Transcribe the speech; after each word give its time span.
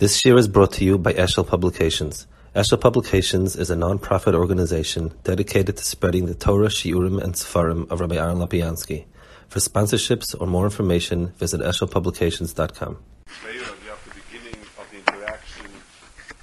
This 0.00 0.24
year 0.24 0.38
is 0.38 0.48
brought 0.48 0.72
to 0.72 0.84
you 0.86 0.96
by 0.96 1.12
Eshel 1.12 1.46
Publications. 1.46 2.26
Eshel 2.56 2.80
Publications 2.80 3.54
is 3.54 3.68
a 3.68 3.76
non-profit 3.76 4.34
organization 4.34 5.12
dedicated 5.24 5.76
to 5.76 5.84
spreading 5.84 6.24
the 6.24 6.34
Torah, 6.34 6.68
Shiurim, 6.68 7.22
and 7.22 7.34
Sefarim 7.34 7.86
of 7.90 8.00
Rabbi 8.00 8.16
Aaron 8.16 8.38
Lopiansky. 8.38 9.04
For 9.48 9.58
sponsorships 9.58 10.34
or 10.40 10.46
more 10.46 10.64
information, 10.64 11.34
visit 11.36 11.60
eshelpublications.com. 11.60 12.96
You 13.52 13.60
have 13.60 14.04
the 14.08 14.14
beginning 14.24 14.62
of 14.78 14.90
the 14.90 14.96
interaction 14.96 15.66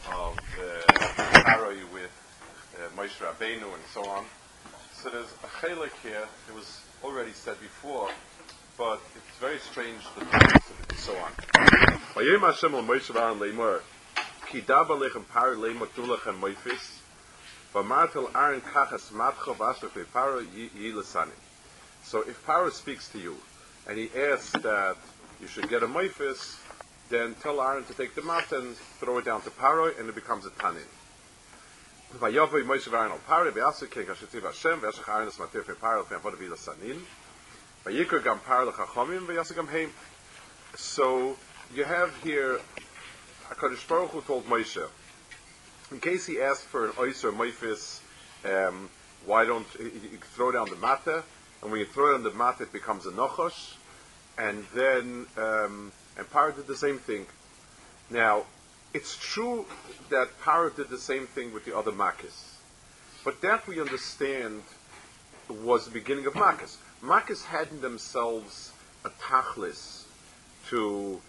of 0.06 0.38
uh, 0.38 0.94
Paroi 1.42 1.82
with 1.92 2.14
uh, 2.78 2.96
Moshe 2.96 3.18
Rabbeinu 3.18 3.74
and 3.74 3.84
so 3.92 4.08
on. 4.08 4.26
So 4.94 5.10
there's 5.10 5.34
a 5.44 5.48
chelik 5.48 5.94
here. 6.04 6.28
It 6.48 6.54
was 6.54 6.82
already 7.04 7.32
said 7.32 7.60
before, 7.60 8.12
but 8.78 9.02
it's 9.16 9.38
very 9.40 9.60
strange 9.60 10.02
and 10.20 10.98
so 10.98 11.16
on. 11.18 11.32
So 22.04 22.22
if 22.22 22.46
Paro 22.46 22.72
speaks 22.72 23.10
to 23.10 23.20
you, 23.20 23.36
and 23.88 23.98
he 23.98 24.10
asks 24.16 24.52
that 24.52 24.98
you 25.42 25.48
should 25.48 25.70
get 25.70 25.84
a 25.84 25.88
moifis, 25.88 26.58
then 27.10 27.36
tell 27.42 27.62
Aaron 27.62 27.84
to 27.86 27.94
take 27.94 28.16
the 28.16 28.22
mat 28.22 28.52
and 28.52 28.76
throw 29.00 29.18
it 29.18 29.26
down 29.26 29.42
to 29.42 29.50
Paro, 29.50 29.98
and 30.00 30.10
it 30.10 30.16
becomes 30.16 30.46
a 30.46 30.50
tanin. 30.52 30.86
Aaron 32.14 32.34
Paro, 33.28 33.52
So 40.76 41.36
you 41.74 41.84
have 41.86 42.24
here 42.24 42.60
HaKadosh 43.50 43.88
Baruch 43.88 44.10
Hu 44.10 44.22
told 44.22 44.46
Moshe, 44.48 44.86
in 45.92 46.00
case 46.02 46.26
he 46.26 46.42
asked 46.42 46.66
for 46.66 46.88
an 46.88 46.92
oyster 47.00 47.32
moifis, 47.32 48.02
um, 48.44 48.90
why 49.26 49.46
don't 49.46 49.66
you, 49.80 49.90
throw 50.36 50.52
down 50.52 50.70
the 50.70 50.76
matter, 50.76 51.24
and 51.62 51.72
when 51.72 51.80
you 51.80 51.86
throw 51.86 52.12
down 52.12 52.24
the 52.24 52.32
matter, 52.32 52.64
it 52.64 52.74
becomes 52.74 53.06
a 53.06 53.12
nochosh, 53.12 53.76
and 54.38 54.66
then 54.76 55.26
um, 55.38 55.94
and 56.18 56.30
Paro 56.30 56.54
did 56.54 56.68
the 56.68 56.76
same 56.76 57.00
thing. 57.00 57.26
Now, 58.10 58.44
it's 58.94 59.16
true 59.16 59.66
that 60.10 60.28
Paro 60.42 60.76
did 60.76 60.90
the 60.90 60.98
same 60.98 61.26
thing 61.26 61.54
with 61.54 61.64
the 61.64 61.78
other 61.78 61.94
makis, 61.94 62.56
but 63.24 63.40
that 63.42 63.66
we 63.66 63.80
understand 63.80 64.64
was 65.50 65.86
the 65.86 65.92
beginning 65.92 66.26
of 66.26 66.36
makkis. 66.36 66.78
Makkis 67.02 67.46
had 67.46 67.70
in 67.70 67.82
themselves 67.82 68.72
a 69.06 69.10
tachlis 69.10 70.04
to 70.70 71.22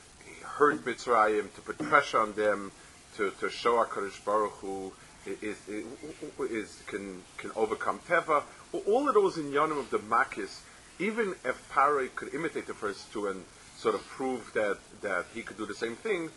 hurt 0.42 0.84
Mitzrayim, 0.84 1.54
to 1.54 1.60
put 1.60 1.78
pressure 1.78 2.18
on 2.18 2.32
them, 2.32 2.72
to, 3.16 3.30
to 3.40 3.48
show 3.48 3.76
HaKadosh 3.84 4.24
Baruch 4.24 4.52
Hu 4.60 4.92
is, 5.26 5.56
is, 5.68 6.82
can, 6.86 7.22
can 7.36 7.50
overcome 7.54 8.00
Teva. 8.08 8.42
All 8.86 9.08
of 9.08 9.14
those 9.14 9.38
in 9.38 9.50
Yonim 9.50 9.78
of 9.78 9.90
the 9.90 9.98
Makis, 9.98 10.60
even 10.98 11.34
if 11.44 11.70
Paroi 11.70 12.14
could 12.14 12.34
imitate 12.34 12.66
the 12.66 12.74
first 12.74 13.12
two 13.12 13.28
and 13.28 13.44
sort 13.76 13.94
of 13.94 14.04
prove 14.08 14.50
that, 14.54 14.78
that 15.02 15.26
he 15.34 15.42
could 15.42 15.56
do 15.56 15.66
the 15.66 15.74
same 15.74 15.94
thing, 15.94 16.30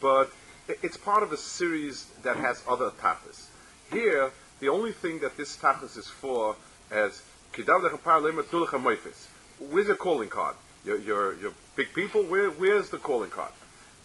but 0.00 0.30
it's 0.82 0.96
part 0.96 1.22
of 1.22 1.32
a 1.32 1.36
series 1.36 2.06
that 2.22 2.36
has 2.36 2.62
other 2.68 2.90
tachlis. 3.02 3.46
Here, 3.90 4.30
the 4.60 4.68
only 4.68 4.92
thing 4.92 5.18
that 5.20 5.36
this 5.36 5.56
tachlis 5.56 5.96
is 5.96 6.06
for 6.06 6.56
as 6.90 7.22
Where's 9.70 9.86
your 9.86 9.96
calling 9.96 10.28
card? 10.28 10.54
Your, 10.84 10.98
your, 10.98 11.40
your 11.40 11.52
big 11.76 11.92
people, 11.94 12.22
where, 12.22 12.50
where's 12.50 12.90
the 12.90 12.98
calling 12.98 13.30
card? 13.30 13.52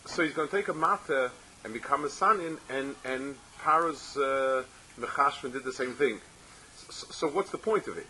So 0.05 0.23
he's 0.23 0.33
going 0.33 0.49
to 0.49 0.55
take 0.55 0.67
a 0.67 0.73
matter 0.73 1.31
and 1.63 1.73
become 1.73 2.03
a 2.03 2.09
sanin, 2.09 2.57
and 2.69 2.95
and 3.05 3.35
Paro's 3.59 4.17
uh, 4.17 4.63
did 4.99 5.63
the 5.63 5.73
same 5.73 5.93
thing. 5.93 6.19
So, 6.89 7.07
so, 7.11 7.27
what's 7.29 7.51
the 7.51 7.57
point 7.57 7.87
of 7.87 7.97
it? 7.97 8.07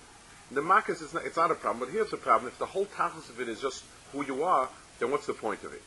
The 0.52 0.62
makas 0.62 1.02
is 1.02 1.14
not, 1.14 1.26
it's 1.26 1.38
not 1.38 1.52
a 1.52 1.56
problem, 1.56 1.80
but 1.80 1.94
here's 1.94 2.10
the 2.10 2.18
problem: 2.18 2.48
if 2.52 2.58
the 2.58 2.66
whole 2.66 2.86
tachlis 2.86 3.30
of 3.30 3.40
it 3.40 3.50
is 3.50 3.62
just 3.62 3.84
who 4.12 4.26
you 4.26 4.44
are, 4.44 4.70
then 5.00 5.12
what's 5.12 5.28
the 5.28 5.34
point 5.34 5.64
of 5.64 5.74
it? 5.74 5.82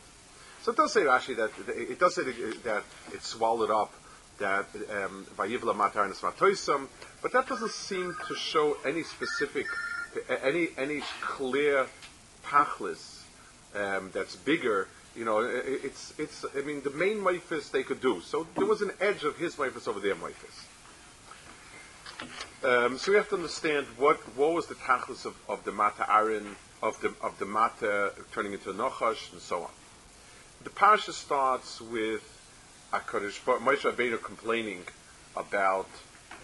So 0.63 0.73
it 0.73 0.77
does 0.77 0.93
say 0.93 1.07
actually 1.07 1.37
that 1.37 1.51
it 1.69 1.99
does 1.99 2.15
say 2.15 2.23
that 2.23 2.85
it's 3.13 3.27
swallowed 3.27 3.71
up 3.71 3.93
that 4.39 4.73
vayivla 4.73 5.75
matar 5.75 6.05
and 6.05 6.89
but 7.23 7.33
that 7.33 7.49
doesn't 7.49 7.73
seem 7.73 8.15
to 8.29 8.35
show 8.35 8.77
any 8.85 9.03
specific, 9.03 9.67
any 10.43 10.69
any 10.77 11.03
clear 11.21 11.87
tachlis 12.45 13.23
um, 13.75 14.11
that's 14.13 14.37
bigger 14.37 14.89
you 15.17 15.25
know, 15.25 15.41
it's 15.41 16.13
it's. 16.19 16.45
I 16.55 16.61
mean, 16.61 16.83
the 16.83 16.91
main 16.91 17.19
meifis 17.19 17.71
they 17.71 17.83
could 17.83 18.03
do. 18.03 18.21
So 18.21 18.47
there 18.55 18.67
was 18.67 18.83
an 18.83 18.93
edge 19.01 19.25
of 19.25 19.39
his 19.39 19.57
meifis 19.57 19.89
over 19.89 19.99
their 19.99 20.15
meifis. 20.15 20.65
Um, 22.63 22.99
so 22.99 23.13
we 23.13 23.17
have 23.17 23.29
to 23.31 23.37
understand 23.37 23.87
what 23.97 24.17
what 24.37 24.53
was 24.53 24.67
the 24.67 24.75
tachlis 24.75 25.25
of, 25.25 25.35
of 25.49 25.65
the 25.65 25.73
mata 25.73 26.03
arin 26.03 26.55
of 26.83 27.01
the 27.01 27.15
of 27.23 27.39
the 27.39 27.47
mata 27.47 28.13
turning 28.33 28.53
into 28.53 28.71
a 28.71 28.75
nochash 28.75 29.33
and 29.33 29.41
so 29.41 29.63
on. 29.63 29.71
The 30.65 30.71
parsha 30.71 31.13
starts 31.13 31.81
with 31.81 32.36
Hakadosh 32.93 33.41
Moshe 33.41 33.91
Rabbeinu 33.91 34.23
complaining 34.23 34.85
about 35.37 35.89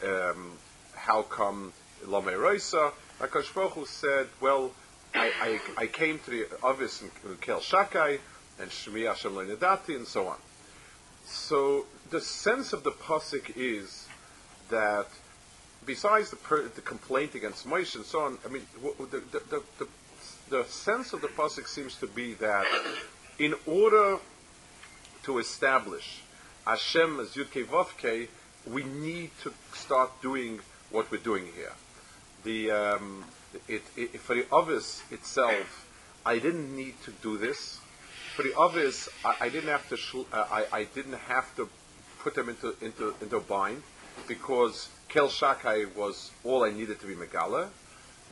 um, 0.04 0.52
how 0.94 1.22
come 1.22 1.72
Lomei 2.04 2.34
Roisa. 2.34 2.92
Hakadosh 3.20 3.54
Baruch 3.54 3.86
said, 3.86 4.28
"Well, 4.40 4.72
I, 5.14 5.60
I, 5.76 5.82
I 5.82 5.86
came 5.86 6.18
to 6.20 6.30
the 6.30 6.46
obvious 6.62 7.02
in 7.02 7.10
Kel 7.40 7.60
Shakai." 7.60 8.18
and 8.58 8.70
Shmi 8.70 9.06
Hashem 9.06 9.32
Nadati, 9.32 9.96
and 9.96 10.06
so 10.06 10.28
on. 10.28 10.38
So 11.24 11.86
the 12.10 12.20
sense 12.20 12.72
of 12.72 12.84
the 12.84 12.92
pasuk 12.92 13.56
is 13.56 14.06
that 14.70 15.06
besides 15.84 16.30
the, 16.30 16.36
per, 16.36 16.68
the 16.68 16.80
complaint 16.80 17.34
against 17.34 17.66
Moshe 17.66 17.96
and 17.96 18.04
so 18.04 18.20
on, 18.20 18.38
I 18.44 18.48
mean, 18.48 18.62
the, 19.10 19.22
the, 19.32 19.62
the, 19.78 19.88
the 20.50 20.64
sense 20.64 21.12
of 21.12 21.20
the 21.20 21.28
pasuk 21.28 21.66
seems 21.66 21.96
to 21.96 22.06
be 22.06 22.34
that 22.34 22.66
in 23.38 23.54
order 23.66 24.18
to 25.24 25.38
establish 25.38 26.22
Hashem 26.66 27.20
as 27.20 27.30
Yud 27.30 27.66
Vavke, 27.66 28.28
we 28.66 28.84
need 28.84 29.30
to 29.42 29.52
start 29.72 30.10
doing 30.22 30.60
what 30.90 31.10
we're 31.10 31.18
doing 31.18 31.46
here. 31.56 31.72
The 32.44 32.70
um, 32.70 33.24
it, 33.68 33.82
it, 33.96 34.20
for 34.20 34.34
the 34.34 34.46
obvious 34.50 35.02
itself, 35.10 35.86
I 36.24 36.38
didn't 36.38 36.74
need 36.74 36.94
to 37.04 37.10
do 37.22 37.38
this 37.38 37.80
for 38.34 38.42
the 38.42 38.58
others, 38.58 39.08
I, 39.24 39.36
I 39.42 39.48
didn't 39.50 39.68
have 39.68 39.88
to. 39.90 40.26
Uh, 40.32 40.46
I, 40.50 40.66
I 40.72 40.84
didn't 40.84 41.18
have 41.28 41.54
to 41.56 41.68
put 42.20 42.34
them 42.34 42.48
into 42.48 42.74
into 42.80 43.14
into 43.20 43.36
a 43.36 43.40
bind 43.40 43.82
because 44.26 44.88
Kel 45.08 45.28
Shakai 45.28 45.94
was 45.94 46.30
all 46.44 46.64
I 46.64 46.70
needed 46.70 47.00
to 47.00 47.06
be 47.06 47.14
Megala. 47.14 47.68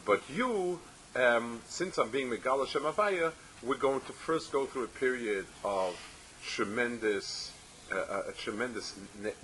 But 0.06 0.22
you, 0.34 0.80
um, 1.16 1.60
since 1.66 1.98
I'm 1.98 2.08
being 2.10 2.30
Megala 2.30 2.66
Shemavaya, 2.66 3.32
we're 3.62 3.76
going 3.76 4.00
to 4.00 4.12
first 4.12 4.52
go 4.52 4.64
through 4.64 4.84
a 4.84 4.94
period 5.04 5.44
of 5.64 5.94
tremendous, 6.42 7.52
uh 7.92 8.22
a, 8.28 8.32
tremendous 8.32 8.94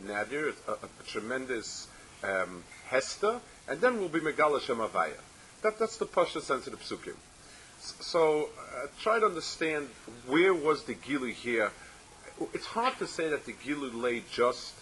nadir, 0.05 0.53
a, 0.69 0.73
a, 0.73 1.07
tremendous 1.07 1.89
um, 2.23 2.63
hester, 2.87 3.41
and 3.69 3.81
then 3.81 3.99
we'll 3.99 4.09
be 4.09 4.21
Megala 4.21 4.61
Shemavaya. 4.61 5.19
That, 5.63 5.79
that's 5.79 5.97
the 5.97 6.07
Pasha 6.07 6.41
sense 6.41 6.67
of 6.67 6.73
the 6.73 6.79
psukim. 6.79 7.17
So 7.81 8.49
uh, 8.59 8.87
try 9.01 9.19
to 9.19 9.27
understand 9.27 9.89
where 10.27 10.55
was 10.55 10.85
the 10.85 10.95
Gilu 10.95 11.33
here. 11.33 11.71
It's 12.53 12.67
hard 12.67 12.99
to 12.99 13.07
say 13.07 13.29
that 13.31 13.47
the 13.47 13.53
Gilu 13.53 13.91
lay 13.95 14.23
just 14.31 14.75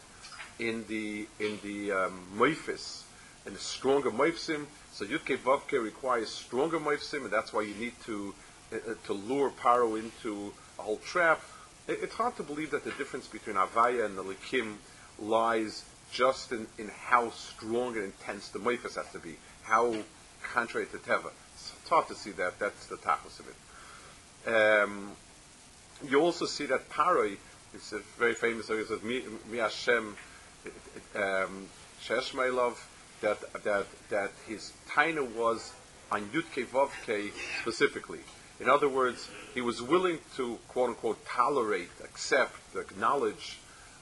in 0.59 0.85
the 0.89 1.27
in 1.41 1.59
the 1.63 1.93
um, 1.93 2.27
Moifis, 2.37 3.03
in 3.47 3.53
the 3.53 3.59
stronger 3.59 4.11
Moifsim. 4.11 4.67
So 4.93 5.05
Yudke 5.05 5.39
Vavke 5.39 5.83
requires 5.83 6.31
stronger 6.31 6.79
Moifsim, 6.79 7.25
and 7.25 7.31
that's 7.31 7.53
why 7.53 7.63
you 7.63 7.75
need 7.75 7.95
to 8.07 8.35
uh, 8.73 8.77
uh, 8.77 8.95
to 9.07 9.13
lure 9.13 9.51
Paro 9.51 9.99
into 9.99 10.53
a 10.79 10.83
whole 10.83 10.99
trap. 10.99 11.41
It, 11.87 11.99
it's 12.03 12.15
hard 12.15 12.37
to 12.37 12.43
believe 12.43 12.71
that 12.71 12.85
the 12.85 12.93
difference 12.93 13.27
between 13.27 13.57
Avaya 13.57 14.05
and 14.05 14.17
the 14.17 14.25
Likim 14.25 14.75
lies 15.19 15.85
just 16.13 16.53
in, 16.53 16.67
in 16.79 16.89
how 16.89 17.31
strong 17.31 17.97
and 17.97 18.05
intense 18.05 18.49
the 18.49 18.59
Moifis 18.59 18.97
has 18.97 19.11
to 19.13 19.19
be, 19.19 19.37
how 19.65 19.95
contrary 20.43 20.87
to 20.87 20.99
Teva. 20.99 21.31
It's 21.55 21.89
hard 21.89 22.09
to 22.09 22.15
see 22.15 22.31
that. 22.33 22.59
That's 22.59 22.87
the 22.87 22.97
tachlis 22.97 23.41
of 23.41 23.49
it. 23.49 24.55
Um, 24.55 25.13
you 26.09 26.21
also 26.21 26.47
see 26.47 26.67
that 26.67 26.91
Paroi 26.91 27.37
is 27.75 27.93
a 27.93 28.01
very 28.19 28.35
famous. 28.35 28.69
He 28.69 28.85
says, 28.85 29.03
"Mi, 29.03 29.23
mi 29.51 29.59
Hashem 29.59 30.17
um, 31.15 31.69
Sheshmailov." 32.03 32.77
That 33.21 33.41
that 33.65 33.87
that 34.11 34.33
his 34.47 34.73
taina 34.91 35.27
was 35.35 35.73
on 36.11 36.27
Yudke 36.27 36.67
Vovke 36.67 37.31
specifically. 37.63 38.21
In 38.65 38.71
other 38.71 38.89
words, 38.89 39.29
he 39.53 39.61
was 39.61 39.83
willing 39.83 40.21
to 40.37 40.59
quote 40.69 40.89
unquote 40.89 41.23
tolerate, 41.27 41.91
accept, 42.03 42.75
acknowledge 42.75 43.59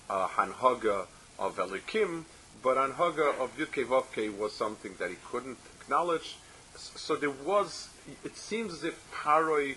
uh, 0.09 0.29
Hanhaga 0.29 1.07
of 1.37 1.57
Elikim, 1.57 2.25
but 2.63 2.77
Hanhaga 2.77 3.37
of 3.41 3.57
Yudke 3.57 3.85
Vovke 3.85 4.39
was 4.39 4.55
something 4.55 4.95
that 5.01 5.11
he 5.11 5.17
couldn't 5.33 5.59
acknowledge, 5.81 6.37
so 6.77 7.17
there 7.17 7.33
was, 7.45 7.89
it 8.25 8.37
seems 8.37 8.73
as 8.73 8.85
if 8.85 8.95
Paroi 9.13 9.75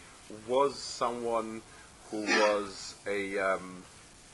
was 0.47 0.77
someone 0.77 1.63
who 2.11 2.21
was 2.21 2.93
a, 3.07 3.39
um, 3.39 3.83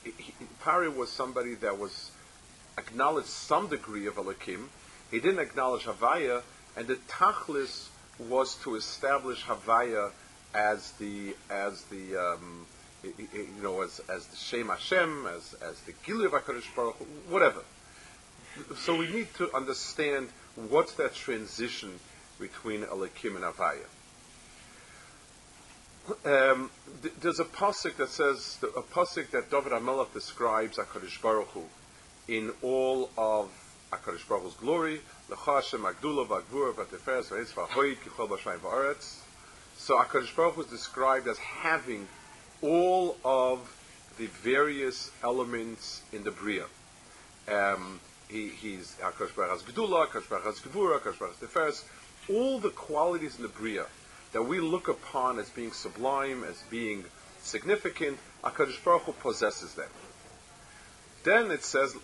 he, 0.04 0.34
Pari 0.62 0.90
was 0.90 1.10
somebody 1.10 1.54
that 1.54 1.78
was 1.78 2.10
acknowledged 2.76 3.28
some 3.28 3.68
degree 3.68 4.06
of 4.06 4.16
Elikim. 4.16 4.66
He 5.10 5.18
didn't 5.18 5.40
acknowledge 5.40 5.84
Havaya, 5.84 6.42
and 6.76 6.86
the 6.86 6.96
Tachlis 7.08 7.88
was 8.18 8.56
to 8.56 8.74
establish 8.74 9.44
Havaya 9.44 10.10
as 10.54 10.92
the 10.92 11.34
as 11.50 11.82
the 11.84 12.16
um, 12.16 12.66
you 13.02 13.48
know 13.62 13.82
as 13.82 14.00
as 14.08 14.26
the 14.26 14.36
Shem 14.36 14.68
Hashem, 14.68 15.26
as 15.26 15.54
as 15.54 15.80
the 15.82 15.92
Gilu 16.04 16.26
of 16.26 16.32
Hakadosh 16.32 16.74
Baruch, 16.74 16.96
whatever. 17.28 17.62
So 18.76 18.96
we 18.96 19.08
need 19.08 19.32
to 19.34 19.54
understand 19.54 20.28
what's 20.68 20.92
that 20.94 21.14
transition 21.14 21.98
between 22.38 22.84
Elohim 22.84 23.36
and 23.36 23.44
Avaya. 23.44 23.86
Um, 26.24 26.70
th- 27.00 27.14
there's 27.20 27.40
a 27.40 27.44
pasuk 27.44 27.96
that 27.96 28.08
says 28.08 28.58
a 28.76 28.82
pasuk 28.82 29.30
that 29.30 29.50
David 29.50 29.72
Hamelech 29.72 30.12
describes 30.12 30.76
Hakadosh 30.76 31.22
Baruch 31.22 31.48
Hu 31.48 31.62
in 32.28 32.52
all 32.60 33.08
of 33.16 33.50
Hakadosh 33.92 34.28
Baruch 34.28 34.44
Hu's 34.44 34.54
glory. 34.54 35.00
L'chashem 35.30 35.90
agdula 35.90 36.26
v'agvur 36.26 36.74
v'teferes 36.74 37.28
v'etz 37.28 37.52
v'hoyit 37.54 37.96
kichol 37.98 38.28
b'shayim 38.28 38.58
v'aretz. 38.58 39.21
So 39.82 39.98
Hakadosh 39.98 40.36
Baruch 40.36 40.58
is 40.58 40.66
described 40.66 41.26
as 41.26 41.38
having 41.38 42.06
all 42.60 43.16
of 43.24 43.58
the 44.16 44.26
various 44.26 45.10
elements 45.24 46.02
in 46.12 46.22
the 46.22 46.30
bria. 46.30 46.66
Um, 47.48 47.98
he, 48.28 48.48
he's 48.50 48.94
Hakadosh 49.02 49.34
Baruch 49.34 49.50
has 49.50 49.62
gedula, 49.62 50.06
Hakadosh 50.06 50.28
Baruch 50.28 50.44
has 50.44 50.60
gevura, 50.60 51.00
Hakadosh 51.00 51.18
Baruch 51.18 51.40
has 51.40 51.48
teferes. 51.48 51.84
All 52.30 52.60
the 52.60 52.70
qualities 52.70 53.34
in 53.38 53.42
the 53.42 53.48
bria 53.48 53.86
that 54.32 54.42
we 54.42 54.60
look 54.60 54.86
upon 54.86 55.40
as 55.40 55.50
being 55.50 55.72
sublime, 55.72 56.44
as 56.44 56.62
being 56.70 57.04
significant, 57.40 58.18
HaKadosh 58.44 58.84
Baruch 58.84 59.02
Hu 59.02 59.12
possesses 59.14 59.74
them. 59.74 59.90
Then 61.24 61.50
it 61.50 61.64
says, 61.64 61.96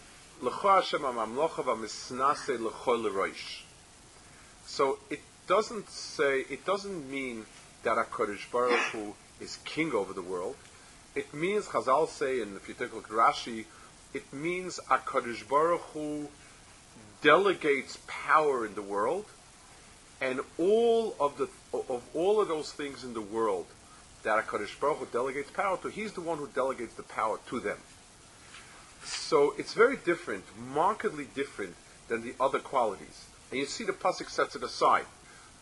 So 4.67 4.99
it 5.11 5.21
doesn't 5.47 5.89
say, 5.91 6.41
it 6.51 6.67
doesn't 6.67 7.11
mean 7.11 7.47
that 7.83 7.97
HaKadosh 7.97 8.51
Baruch 8.51 8.79
Hu 8.93 9.15
is 9.41 9.59
king 9.65 9.93
over 9.93 10.13
the 10.13 10.23
world. 10.23 10.57
It 11.15 11.33
means, 11.33 11.67
Chazal 11.67 12.09
say, 12.09 12.41
and 12.41 12.57
if 12.57 12.69
you 12.69 12.75
take 12.75 12.93
a 12.93 12.97
look 12.97 13.07
at 13.07 13.11
Rashi, 13.11 13.65
it 14.15 14.33
means 14.33 14.81
HaKadosh 14.91 15.49
Baruch 15.49 15.81
Hu 15.93 16.29
delegates 17.23 17.99
power 18.07 18.65
in 18.65 18.75
the 18.75 18.83
world, 18.83 19.27
and 20.21 20.41
all 20.59 21.15
of 21.21 21.37
the 21.39 21.49
of 21.73 22.03
all 22.15 22.41
of 22.41 22.49
those 22.49 22.73
things 22.73 23.05
in 23.05 23.15
the 23.15 23.21
world 23.21 23.67
that 24.23 24.47
HaKadosh 24.47 24.79
Baruch 24.81 24.99
Hu 24.99 25.07
delegates 25.07 25.51
power 25.51 25.77
to, 25.79 25.89
he's 25.89 26.13
the 26.13 26.21
one 26.21 26.39
who 26.39 26.49
delegates 26.49 26.95
the 26.95 27.03
power 27.03 27.39
to 27.49 27.61
them. 27.61 27.79
So 29.05 29.55
it's 29.57 29.75
very 29.75 29.97
different, 29.97 30.45
markedly 30.59 31.27
different 31.35 31.77
than 32.09 32.23
the 32.23 32.35
other 32.41 32.59
qualities. 32.59 33.27
And 33.51 33.61
you 33.61 33.67
see 33.67 33.85
the 33.85 33.93
pasuk 33.93 34.29
sets 34.29 34.57
it 34.57 34.63
aside. 34.63 35.07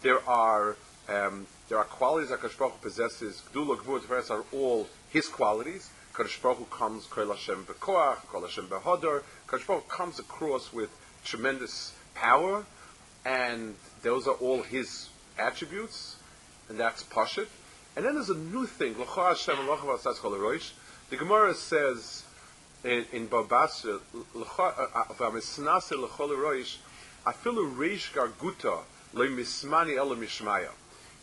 There 0.03 0.27
are 0.29 0.77
um, 1.09 1.47
there 1.69 1.79
are 1.79 1.85
qualities 1.85 2.31
that 2.31 2.41
HaKadosh 2.41 2.59
Baruch 2.59 2.81
possesses. 2.81 3.43
Gdula, 3.53 3.77
Gvur, 3.79 4.01
Tiferes 4.01 4.31
are 4.31 4.45
all 4.53 4.89
his 5.11 5.29
qualities. 5.29 5.91
HaKadosh 6.15 6.43
Baruch 6.43 6.71
comes, 6.71 7.07
Kol 7.07 7.29
Hashem 7.29 7.65
Bekoach, 7.65 8.27
Kol 8.29 8.43
Hashem 8.43 8.67
Behadar. 8.69 9.23
HaKadosh 9.47 9.67
Baruch 9.67 9.89
comes 9.89 10.19
across 10.19 10.73
with 10.73 10.91
tremendous 11.25 11.93
power, 12.15 12.65
and 13.25 13.75
those 14.03 14.27
are 14.27 14.35
all 14.35 14.63
his 14.63 15.09
attributes, 15.39 16.17
and 16.69 16.79
that's 16.79 17.03
Pashit. 17.05 17.49
And 17.97 18.05
then 18.05 18.15
there's 18.15 18.31
a 18.31 18.37
new 18.37 18.67
thing. 18.67 18.95
The 18.95 19.05
Gemara 21.17 21.55
says 21.55 22.25
in, 22.85 23.05
in 23.13 23.29
Babasra, 23.29 24.01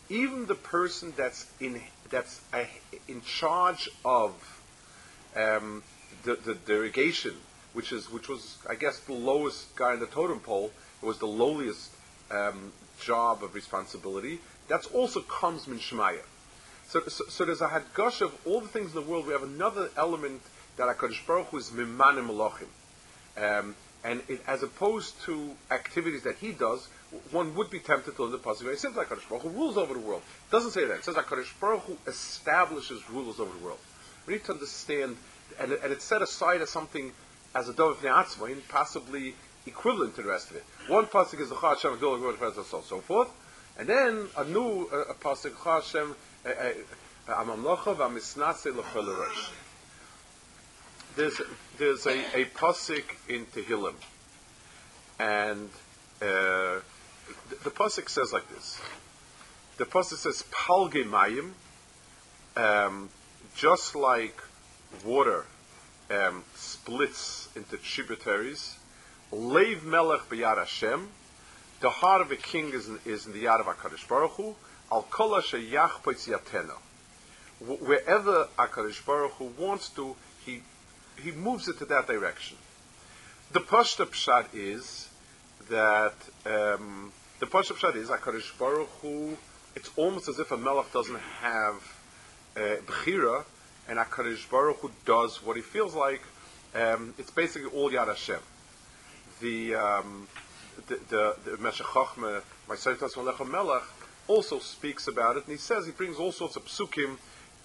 even 0.08 0.46
the 0.46 0.54
person 0.54 1.12
that's 1.16 1.46
in 1.60 1.80
that's 2.10 2.40
uh, 2.52 2.64
in 3.08 3.22
charge 3.22 3.88
of 4.04 4.32
um, 5.36 5.82
the, 6.24 6.36
the 6.36 6.54
derogation, 6.54 7.34
which 7.72 7.92
is 7.92 8.10
which 8.10 8.28
was 8.28 8.58
I 8.68 8.74
guess 8.74 9.00
the 9.00 9.14
lowest 9.14 9.74
guy 9.76 9.94
in 9.94 10.00
the 10.00 10.06
totem 10.06 10.40
pole, 10.40 10.70
it 11.02 11.06
was 11.06 11.18
the 11.18 11.26
lowliest 11.26 11.90
um, 12.30 12.72
job 13.00 13.42
of 13.42 13.54
responsibility, 13.54 14.40
that's 14.68 14.86
also 14.86 15.20
comes 15.20 15.66
min 15.66 15.78
Shemaya. 15.78 16.22
So, 16.86 17.00
so, 17.08 17.24
so, 17.28 17.44
there's 17.44 17.62
a 17.62 17.68
hadgash 17.68 18.20
of 18.20 18.34
all 18.46 18.60
the 18.60 18.68
things 18.68 18.94
in 18.94 18.94
the 18.94 19.10
world. 19.10 19.26
We 19.26 19.32
have 19.32 19.42
another 19.42 19.88
element 19.96 20.42
that 20.76 20.86
HaKadosh 20.96 21.26
Baruch 21.26 21.46
Hu 21.46 21.56
is 21.56 21.70
mimanim. 21.70 22.28
Um, 23.36 23.74
and 24.04 24.22
it, 24.28 24.42
as 24.46 24.62
opposed 24.62 25.20
to 25.22 25.52
activities 25.70 26.24
that 26.24 26.36
he 26.36 26.52
does, 26.52 26.88
one 27.30 27.54
would 27.54 27.70
be 27.70 27.78
tempted 27.78 28.16
to 28.16 28.22
learn 28.22 28.32
the 28.32 28.38
pasuk. 28.38 28.72
It 28.72 28.78
seems 28.78 28.96
like 28.96 29.08
HaKadosh 29.08 29.28
Baruch 29.28 29.42
Hu 29.42 29.48
rules 29.50 29.76
over 29.76 29.94
the 29.94 30.00
world. 30.00 30.22
It 30.48 30.52
doesn't 30.52 30.72
say 30.72 30.84
that. 30.86 30.98
It 30.98 31.04
says 31.04 31.16
HaKadosh 31.16 31.60
Baruch 31.60 31.82
Hu 31.82 31.96
establishes 32.06 33.08
rules 33.10 33.40
over 33.40 33.56
the 33.56 33.64
world. 33.64 33.78
We 34.26 34.34
need 34.34 34.44
to 34.44 34.52
understand, 34.52 35.16
and, 35.58 35.72
and 35.72 35.92
it's 35.92 36.04
set 36.04 36.22
aside 36.22 36.62
as 36.62 36.70
something, 36.70 37.12
as 37.54 37.68
a 37.68 37.74
dove 37.74 38.04
of 38.04 38.68
possibly 38.68 39.34
equivalent 39.66 40.16
to 40.16 40.22
the 40.22 40.28
rest 40.28 40.50
of 40.50 40.56
it. 40.56 40.64
One 40.88 41.06
pasuk 41.06 41.40
is 41.40 41.48
the 41.48 41.56
Hashem 41.56 41.96
Gdol 41.98 42.56
and 42.56 42.66
so 42.66 42.82
so 42.82 43.00
forth, 43.00 43.28
and 43.78 43.88
then 43.88 44.28
a 44.36 44.44
new 44.44 44.88
uh, 44.92 45.04
a 45.10 45.14
pasuk 45.14 45.56
Hashem 45.64 46.14
Amamlocha 47.28 47.96
Vamisnase 47.96 48.72
Lechol 48.72 49.26
There's 51.16 51.40
there's 51.78 52.06
a, 52.06 52.40
a 52.40 52.44
pasuk 52.46 53.04
in 53.28 53.46
Tehillim, 53.46 53.94
and 55.18 55.70
uh, 56.20 56.80
the, 57.48 57.64
the 57.64 57.70
pasuk 57.70 58.08
says 58.08 58.32
like 58.32 58.48
this. 58.48 58.80
The 59.76 59.84
pasuk 59.84 60.16
says 60.16 60.44
Palge 60.50 61.04
Mayim, 61.04 61.52
um, 62.56 63.08
just 63.56 63.94
like 63.94 64.40
water 65.04 65.44
um, 66.10 66.44
splits 66.54 67.48
into 67.56 67.76
tributaries 67.76 68.78
Leiv 69.34 69.82
Melech 69.82 70.28
b'Yad 70.28 70.58
Hashem. 70.58 71.08
The 71.80 71.90
heart 71.90 72.22
of 72.22 72.30
a 72.30 72.36
king 72.36 72.70
is 72.72 72.88
in, 72.88 73.00
is 73.04 73.26
in 73.26 73.32
the 73.32 73.44
yad 73.44 73.60
of 73.60 73.66
Hakadosh 73.66 74.06
Baruch 74.08 74.32
Hu. 74.32 74.54
Al 74.92 75.02
kola 75.02 75.42
sheyach 75.42 76.02
yatena. 76.02 76.76
Wherever 77.60 78.48
Hakadosh 78.58 79.04
Baruch 79.04 79.32
Hu 79.32 79.46
wants 79.58 79.88
to, 79.90 80.14
he 80.44 80.62
he 81.20 81.32
moves 81.32 81.68
it 81.68 81.78
to 81.78 81.84
that 81.86 82.06
direction. 82.06 82.56
The 83.52 83.60
pashta 83.60 84.06
pshat 84.06 84.46
is 84.54 85.08
that 85.68 86.14
um, 86.46 87.12
the 87.40 87.46
pashta 87.46 87.72
pshat 87.72 87.96
is 87.96 88.08
Hakadosh 88.08 88.58
Baruch 88.58 88.88
Hu. 89.02 89.36
It's 89.76 89.90
almost 89.96 90.28
as 90.28 90.38
if 90.38 90.50
a 90.52 90.56
melech 90.56 90.92
doesn't 90.92 91.20
have 91.40 91.74
uh, 92.56 92.60
bechira, 92.86 93.44
and 93.88 93.98
Hakadosh 93.98 94.48
Baruch 94.50 94.78
Hu 94.78 94.90
does 95.04 95.42
what 95.42 95.56
he 95.56 95.62
feels 95.62 95.94
like. 95.94 96.22
Um, 96.74 97.14
it's 97.18 97.30
basically 97.30 97.70
all 97.70 97.90
Yad 97.90 98.08
Hashem 98.08 98.40
the 99.40 99.74
um, 99.74 100.26
the 100.86 100.96
the, 101.08 101.36
the 101.44 101.56
Meshech 101.58 101.86
Chochmeh, 101.86 102.42
my 102.68 103.44
Melech, 103.44 103.82
also 104.26 104.58
speaks 104.58 105.08
about 105.08 105.36
it, 105.36 105.44
and 105.44 105.52
he 105.52 105.58
says 105.58 105.86
he 105.86 105.92
brings 105.92 106.16
all 106.16 106.32
sorts 106.32 106.56
of 106.56 106.64
psukim 106.66 107.18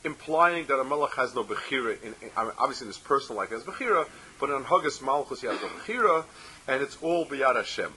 implying 0.06 0.66
that 0.68 0.80
a 0.80 0.84
melech 0.84 1.14
has 1.16 1.36
no 1.36 1.44
bechira. 1.44 2.02
In, 2.02 2.16
in 2.22 2.30
obviously, 2.36 2.86
in 2.86 2.90
his 2.90 2.98
personal 2.98 3.38
life 3.38 3.50
he 3.50 3.56
has 3.56 3.64
bechira, 3.64 4.08
but 4.40 4.50
in 4.50 4.64
Haggis 4.64 5.02
Malchus 5.02 5.42
he 5.42 5.48
has 5.48 5.62
no 5.62 5.68
bechira, 5.68 6.26
and 6.68 6.82
it's 6.82 6.98
all 7.02 7.26
biyad 7.26 7.56
Hashem. 7.56 7.92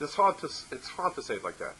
It's 0.00 0.14
hard 0.14 0.38
to 0.38 0.46
it's 0.46 0.88
hard 0.88 1.14
to 1.14 1.22
say 1.22 1.34
it 1.34 1.44
like 1.44 1.58
that. 1.58 1.74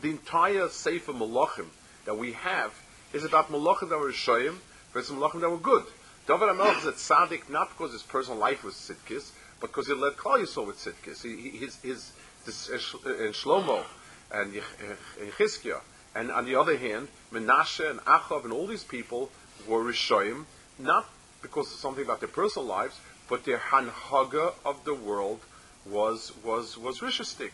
The 0.00 0.10
entire 0.10 0.68
Sefer 0.68 1.12
Malachim 1.12 1.66
that 2.04 2.16
we 2.16 2.32
have 2.32 2.72
is 3.12 3.24
about 3.24 3.50
malachim 3.50 3.88
that 3.88 3.98
were 3.98 4.12
shoyim 4.12 4.56
versus 4.92 5.16
malachim 5.16 5.40
that 5.40 5.50
were 5.50 5.56
good. 5.58 5.84
David 6.26 6.48
HaMelech 6.48 6.78
is 6.78 6.86
a 6.86 6.92
tzaddik 6.92 7.48
not 7.50 7.70
because 7.70 7.92
his 7.92 8.02
personal 8.02 8.38
life 8.38 8.64
was 8.64 8.74
sitkis, 8.74 9.30
because 9.60 9.86
he 9.86 9.94
led 9.94 10.14
Klal 10.14 10.40
Yisrael 10.40 10.66
with 10.66 10.76
Tzidkis. 10.76 11.22
He, 11.22 11.58
his, 11.58 11.76
his, 11.82 12.12
this, 12.44 12.68
uh, 12.68 13.24
in 13.24 13.32
Shlomo 13.32 13.84
and 14.32 14.52
Yechizkiah, 14.52 15.80
and 16.14 16.32
on 16.32 16.44
the 16.44 16.56
other 16.56 16.76
hand, 16.76 17.08
Menashe 17.32 17.88
and 17.88 18.00
Achav 18.00 18.44
and 18.44 18.52
all 18.52 18.66
these 18.66 18.82
people 18.82 19.30
were 19.68 19.84
Rishoyim, 19.84 20.44
not 20.78 21.08
because 21.42 21.72
of 21.72 21.78
something 21.78 22.04
about 22.04 22.18
their 22.18 22.28
personal 22.28 22.66
lives, 22.66 22.98
but 23.28 23.44
their 23.44 23.58
hanhaga 23.58 24.54
of 24.64 24.84
the 24.84 24.94
world 24.94 25.40
was 25.90 26.32
was 26.44 26.76
was 26.78 27.00
rishistic. 27.00 27.50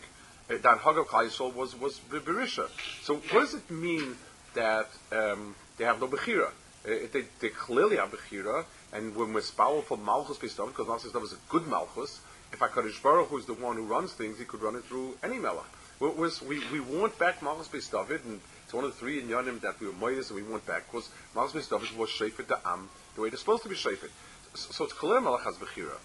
Uh, 0.49 0.57
that 0.61 0.79
Haga 0.79 1.01
of 1.01 1.07
Klal 1.07 1.53
was 1.53 1.79
was 1.79 1.99
berisha. 2.09 2.69
So 3.01 3.15
what 3.15 3.41
does 3.41 3.53
it 3.53 3.69
mean 3.71 4.15
that 4.55 4.89
um, 5.11 5.55
they 5.77 5.85
have 5.85 5.99
no 6.01 6.07
bechira? 6.07 6.49
Uh, 6.85 7.07
they, 7.13 7.23
they 7.39 7.49
clearly 7.49 7.95
have 7.95 8.11
bechira, 8.11 8.65
and 8.91 9.15
when 9.15 9.33
we're 9.33 9.41
powerful 9.55 9.97
Malchus 9.97 10.37
Pistav, 10.37 10.67
because 10.67 10.87
Malchus 10.87 11.15
is 11.15 11.33
a 11.33 11.37
good 11.49 11.65
Malchus, 11.67 12.19
if 12.51 12.59
HaKadosh 12.59 13.01
Baruch 13.01 13.29
Hu 13.29 13.37
is 13.37 13.45
the 13.45 13.53
one 13.53 13.77
who 13.77 13.83
runs 13.83 14.11
things, 14.13 14.37
he 14.37 14.45
could 14.45 14.61
run 14.61 14.75
it 14.75 14.83
through 14.83 15.17
any 15.23 15.37
Melech. 15.37 15.63
We, 15.99 16.09
we, 16.69 16.79
want 16.81 17.17
back 17.17 17.41
Malchus 17.41 17.69
Pistav, 17.69 18.09
and 18.09 18.41
it's 18.65 18.73
one 18.73 18.83
of 18.83 18.91
the 18.91 18.97
three 18.97 19.21
in 19.21 19.29
Yanim 19.29 19.61
that 19.61 19.79
we 19.79 19.87
were 19.87 19.93
Moyes 19.93 20.29
and 20.29 20.35
we 20.35 20.43
want 20.43 20.65
back, 20.65 20.91
because 20.91 21.09
Malchus 21.33 21.67
Pistav 21.67 21.97
was 21.97 22.09
Shefer 22.09 22.45
the 22.45 22.59
Am 22.67 22.89
the 23.15 23.21
way 23.21 23.29
they're 23.29 23.37
supposed 23.37 23.63
to 23.63 23.69
be 23.69 23.75
shayfet. 23.75 24.09
So, 24.53 24.71
so 24.71 24.83
it's 24.83 24.93
Kalim 24.93 25.23
Malach 25.23 25.43
has 25.45 25.55
Bechira. 25.55 25.97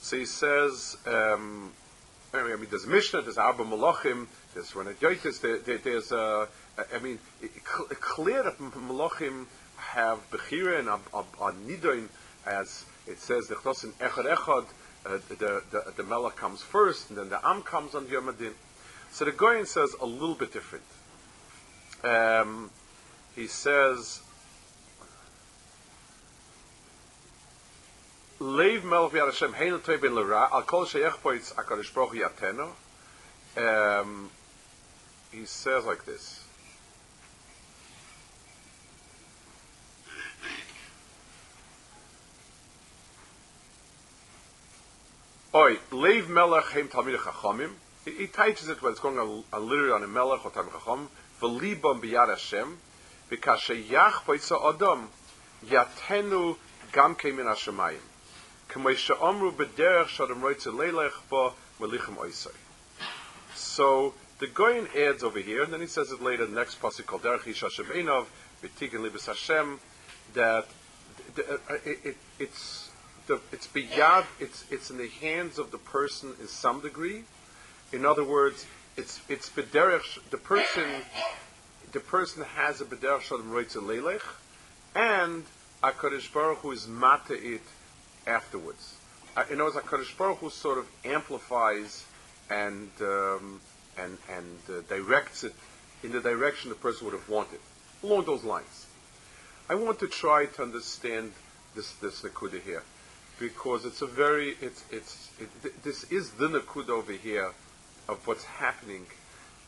So 0.00 0.16
he 0.16 0.24
says, 0.24 0.96
um, 1.06 1.72
I 2.32 2.42
mean, 2.42 2.66
there's 2.70 2.86
Mishnah, 2.86 3.22
there's 3.22 3.38
Abba 3.38 3.64
Malachim, 3.64 4.26
there's 4.54 4.72
Renat 4.72 4.96
Yoitis, 4.96 5.40
there, 5.40 5.58
there, 5.58 5.78
there's, 5.78 6.12
uh, 6.12 6.46
I 6.94 6.98
mean, 6.98 7.18
it, 7.42 7.50
it, 7.56 8.00
clear 8.00 8.42
that 8.42 8.58
Malachim 8.58 9.46
have 9.76 10.18
Bechira 10.30 10.78
and 10.78 10.88
Nidoin, 11.68 12.08
as 12.46 12.84
it 13.06 13.18
says, 13.18 13.48
the 13.48 13.54
Chtosin 13.54 13.92
Echad 13.94 14.34
Echad, 14.34 14.66
uh, 15.06 15.18
the, 15.28 15.62
the, 15.70 15.92
the 15.96 16.02
Melech 16.02 16.36
comes 16.36 16.62
first, 16.62 17.08
and 17.08 17.18
then 17.18 17.28
the 17.28 17.46
Am 17.46 17.62
comes 17.62 17.94
on 17.94 18.08
Yom 18.08 18.28
Adin. 18.28 18.52
So 19.10 19.24
the 19.24 19.32
Goyen 19.32 19.66
says 19.66 19.94
a 20.00 20.06
little 20.06 20.34
bit 20.34 20.52
different. 20.52 20.84
Um, 22.04 22.70
he 23.34 23.46
says, 23.46 24.20
V'yad 28.40 29.26
Hashem 29.26 29.52
ben 30.00 30.14
l'ra 30.14 30.48
al 30.52 30.62
kol 30.62 30.86
sheyech 30.86 31.18
HaKadosh 31.54 31.92
Baruch 31.92 32.74
um, 33.56 34.30
he 35.32 35.44
says 35.44 35.84
like 35.84 36.04
this. 36.04 36.44
Oi, 45.54 45.76
Leiv 45.90 46.28
melech 46.28 46.66
heim 46.66 46.88
talmid 46.88 47.16
chachamim. 47.16 47.72
He, 48.04 48.12
he 48.12 48.26
teaches 48.28 48.68
it 48.68 48.80
when 48.80 48.92
it's 48.92 49.00
going 49.00 49.18
a, 49.18 49.56
a 49.56 49.58
literally 49.58 49.92
on 49.92 50.04
a 50.04 50.06
melech 50.06 50.44
or 50.44 50.52
talmid 50.52 50.70
chacham. 50.72 51.08
V'libam 51.40 52.00
b'yad 52.00 52.28
Hashem 52.28 52.78
because 53.28 53.58
sheyach 53.60 54.22
poitz 54.24 54.50
ha'odom 54.50 55.08
yatenu 55.66 56.56
gam 56.92 57.16
min 57.24 57.46
hashemayim 57.46 57.98
so 63.54 64.14
the 64.38 64.46
Goyen 64.46 64.88
adds 64.96 65.22
over 65.22 65.40
here, 65.40 65.62
and 65.62 65.72
then 65.72 65.80
he 65.80 65.86
says 65.86 66.12
it 66.12 66.22
later, 66.22 66.46
the 66.46 66.54
next 66.54 66.80
pasuk 66.80 67.06
called 67.06 67.22
Derech 67.22 67.40
Yishashem 67.40 67.86
Einov, 67.86 68.26
B'tikin 68.62 69.02
Libes 69.02 69.26
Hashem, 69.26 69.80
that 70.34 70.66
uh, 71.38 71.56
it, 71.84 71.98
it, 72.04 72.16
it's 72.38 72.90
the, 73.26 73.40
it's 73.52 73.66
beyond, 73.66 74.26
it's 74.40 74.64
it's 74.70 74.90
in 74.90 74.98
the 74.98 75.08
hands 75.08 75.58
of 75.58 75.70
the 75.70 75.78
person 75.78 76.34
in 76.40 76.48
some 76.48 76.80
degree. 76.80 77.24
In 77.92 78.04
other 78.04 78.24
words, 78.24 78.66
it's 78.96 79.20
it's 79.28 79.48
b'derech 79.50 80.30
the 80.30 80.38
person 80.38 80.84
the 81.92 82.00
person 82.00 82.44
has 82.56 82.80
a 82.80 82.84
b'derech 82.84 83.22
shalom 83.22 83.50
roitze 83.50 83.76
leilech, 83.76 84.22
and 84.94 85.44
Hakadosh 85.82 86.32
Baruch 86.32 86.58
Hu 86.58 86.72
is 86.72 86.86
mata 86.86 87.34
it 87.34 87.62
afterwards. 88.28 88.94
Uh, 89.36 89.44
in 89.50 89.60
other 89.60 89.72
words, 89.72 89.76
HaKadosh 89.76 90.16
Baruch 90.16 90.38
Hu 90.38 90.50
sort 90.50 90.78
of 90.78 90.86
amplifies 91.04 92.04
and, 92.50 92.90
um, 93.00 93.60
and, 93.98 94.18
and 94.30 94.58
uh, 94.68 94.80
directs 94.88 95.44
it 95.44 95.54
in 96.02 96.12
the 96.12 96.20
direction 96.20 96.70
the 96.70 96.76
person 96.76 97.06
would 97.06 97.14
have 97.14 97.28
wanted, 97.28 97.58
along 98.02 98.24
those 98.24 98.44
lines. 98.44 98.86
I 99.68 99.74
want 99.74 99.98
to 100.00 100.06
try 100.06 100.46
to 100.46 100.62
understand 100.62 101.32
this, 101.74 101.92
this 101.94 102.22
Nakuda 102.22 102.60
here, 102.62 102.82
because 103.38 103.84
it's 103.84 104.02
a 104.02 104.06
very, 104.06 104.56
it's, 104.60 104.84
it's, 104.90 105.30
it, 105.38 105.82
this 105.82 106.04
is 106.04 106.30
the 106.32 106.48
Nakuda 106.48 106.90
over 106.90 107.12
here 107.12 107.50
of 108.08 108.26
what's 108.26 108.44
happening, 108.44 109.06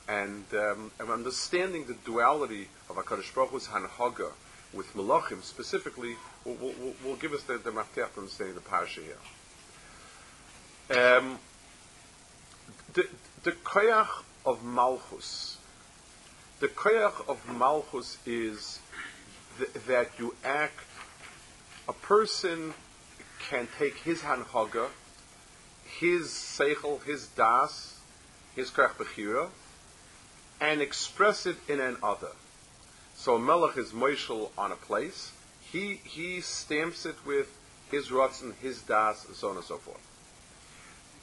and, 0.09 0.45
um, 0.55 0.91
and 0.99 1.11
understanding 1.11 1.85
the 1.87 1.95
duality 2.05 2.69
of 2.89 2.97
HaKadosh 2.97 3.35
Baruch 3.35 3.51
Hu's 3.51 3.69
Hanhaga 3.69 4.31
with 4.73 4.95
Malachim 4.95 5.43
specifically 5.43 6.17
will, 6.45 6.55
will, 6.55 6.95
will 7.05 7.17
give 7.17 7.33
us 7.33 7.43
the, 7.43 7.59
the 7.59 7.71
maftech 7.71 8.09
for 8.09 8.21
understanding 8.21 8.55
the 8.55 8.61
parasha 8.61 9.01
here. 9.01 9.17
Um, 10.91 11.39
the 12.95 13.07
the 13.43 13.53
koyach 13.53 14.25
of 14.45 14.65
Malchus, 14.65 15.59
the 16.61 16.69
koyach 16.69 17.29
of 17.29 17.39
Malchus 17.49 18.19
is 18.27 18.81
th- 19.59 19.73
that 19.87 20.11
you 20.19 20.35
act. 20.45 20.79
A 21.89 21.93
person 21.93 22.75
can 23.49 23.67
take 23.79 23.97
his 23.99 24.23
hanhaga, 24.23 24.89
his 25.85 26.29
seichel, 26.29 27.03
his 27.05 27.29
das, 27.29 27.99
his 28.55 28.71
koyach 28.71 28.95
bechira, 28.95 29.49
and 30.61 30.81
express 30.81 31.47
it 31.47 31.57
in 31.69 31.81
an 31.81 31.97
other. 32.03 32.33
So 33.21 33.37
a 33.37 33.39
Melech 33.39 33.77
is 33.77 33.93
moishel 33.93 34.51
on 34.57 34.73
a 34.73 34.77
place. 34.77 35.33
He 35.61 36.01
he 36.05 36.41
stamps 36.41 37.05
it 37.05 37.17
with 37.27 37.49
his 37.91 38.09
rotzen, 38.09 38.55
his 38.63 38.83
das, 38.83 39.27
and 39.27 39.37
so 39.37 39.51
on 39.51 39.57
and 39.57 39.65
so 39.65 39.77
forth 39.77 40.01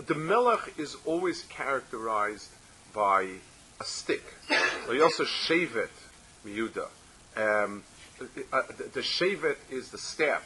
the 0.06 0.16
melech 0.16 0.74
is 0.77 0.96
always 1.06 1.44
characterized 1.44 2.50
by 2.94 3.27
a 3.80 3.84
stick. 3.84 4.24
He 4.89 5.01
also 5.01 5.24
shevet 5.24 5.89
miuda. 6.46 6.88
Um, 7.36 7.84
uh, 8.54 8.62
the, 8.77 8.84
the 8.94 9.01
shevet 9.01 9.58
is 9.70 9.92
the 9.92 9.98
staff. 9.98 10.44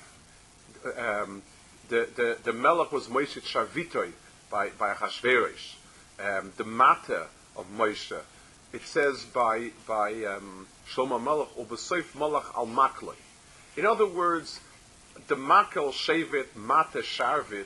Um, 0.98 1.42
the, 1.90 2.08
the, 2.16 2.38
the 2.44 2.54
melech 2.54 2.92
was 2.92 3.08
Moshe 3.08 3.40
Shavitoi 3.42 4.12
by, 4.50 4.70
by 4.70 4.94
Achashverosh. 4.94 5.76
Um, 6.20 6.54
the 6.58 6.64
matter 6.64 7.28
of 7.56 7.66
Moshe. 7.78 8.20
It 8.74 8.84
says 8.84 9.26
by, 9.26 9.72
by 9.86 10.24
um, 10.26 10.68
Shlomo 10.88 11.20
al. 12.56 13.16
In 13.78 13.86
other 13.86 14.08
words, 14.08 14.60
the 15.28 15.36
Makel 15.36 15.92
Shevet, 15.92 16.56
Mata 16.56 17.00
Sharvit, 17.00 17.66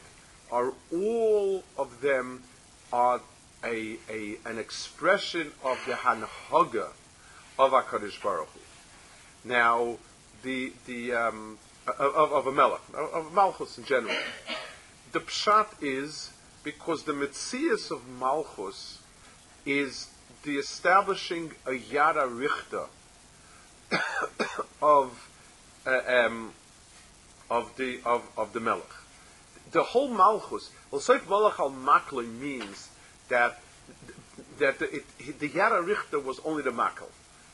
are 0.51 0.74
all 0.93 1.63
of 1.77 2.01
them 2.01 2.43
are 2.93 3.22
a, 3.63 3.98
a, 4.10 4.38
an 4.45 4.60
expression 4.60 5.51
of 5.63 5.79
the 5.88 5.93
hanhaga 5.93 6.89
of 7.57 7.72
Hakadosh 7.72 8.22
Baruch 8.22 8.50
Hu. 8.50 9.50
Now, 9.50 9.98
the 10.43 10.72
the 10.86 11.13
um, 11.13 11.57
of, 11.88 12.31
of 12.31 12.48
a 12.48 12.51
melech, 12.51 12.81
of 12.93 13.34
Malchus 13.34 13.77
in 13.77 13.86
general. 13.86 14.15
The 15.12 15.19
pshat 15.19 15.67
is 15.81 16.31
because 16.63 17.03
the 17.03 17.13
mitzias 17.13 17.91
of 17.91 18.07
Malchus 18.07 19.00
is 19.65 20.07
the 20.43 20.57
establishing 20.57 21.51
a 21.65 21.74
yada 21.74 22.22
richta 22.22 22.88
of 24.82 25.30
uh, 25.86 26.01
um, 26.08 26.51
of 27.50 27.75
the 27.77 28.00
of, 28.06 28.24
of 28.38 28.54
the 28.54 28.60
melech 28.60 28.92
the 29.72 29.84
whole 29.84 30.08
Malchus, 30.08 30.72
well, 30.89 31.01
Seif 31.01 31.20
Malach 31.22 31.60
al 31.60 31.72
Makli 31.72 32.27
means 32.39 32.89
that 33.30 33.60
that 34.60 34.80
the 34.80 35.48
Yara 35.48 35.82
Richter 35.82 36.18
was 36.18 36.39
only 36.46 36.63
the 36.63 36.72
Makel. 36.72 37.10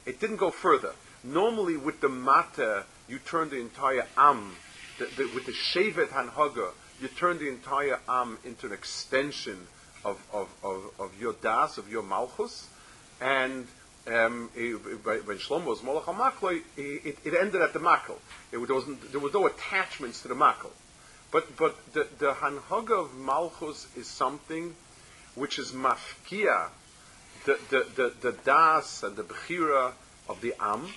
It 0.05 0.19
didn't 0.19 0.37
go 0.37 0.51
further. 0.51 0.93
Normally, 1.23 1.77
with 1.77 1.99
the 1.99 2.09
Mata, 2.09 2.85
you 3.07 3.17
turn 3.19 3.49
the 3.49 3.59
entire 3.59 4.05
Am, 4.17 4.55
the, 4.99 5.05
the, 5.17 5.31
with 5.33 5.47
the 5.47 5.51
Shevet 5.51 6.09
Hanhaga, 6.09 6.71
you 7.01 7.07
turn 7.07 7.39
the 7.39 7.49
entire 7.49 7.99
Am 8.07 8.37
into 8.43 8.67
an 8.67 8.73
extension 8.73 9.67
of, 10.05 10.23
of, 10.31 10.47
of, 10.63 10.91
of 10.99 11.19
your 11.19 11.33
Das, 11.33 11.79
of 11.79 11.91
your 11.91 12.03
Malchus, 12.03 12.67
and 13.19 13.67
um, 14.07 14.49
when 14.53 15.37
Shlomo 15.37 15.65
was 15.65 15.83
Molech 15.83 16.03
it, 16.77 17.17
it, 17.23 17.33
ended 17.33 17.61
at 17.61 17.73
the 17.73 17.79
Makel. 17.79 18.17
It, 18.51 18.65
there, 18.65 18.75
wasn't, 18.75 19.11
there 19.11 19.21
was 19.21 19.33
no 19.33 19.45
attachments 19.45 20.21
to 20.23 20.27
the 20.27 20.35
Makel. 20.35 20.71
But 21.31 21.55
but 21.55 21.93
the, 21.93 22.07
the 22.19 22.33
hanhaga 22.33 23.05
of 23.05 23.15
malchus 23.15 23.87
is 23.95 24.07
something 24.07 24.75
which 25.35 25.59
is 25.59 25.71
mafkia, 25.71 26.67
the, 27.45 27.57
the, 27.69 27.87
the, 27.95 28.13
the 28.19 28.31
das 28.43 29.01
and 29.03 29.15
the 29.15 29.23
bechira 29.23 29.93
of 30.27 30.41
the 30.41 30.53
am, 30.59 30.89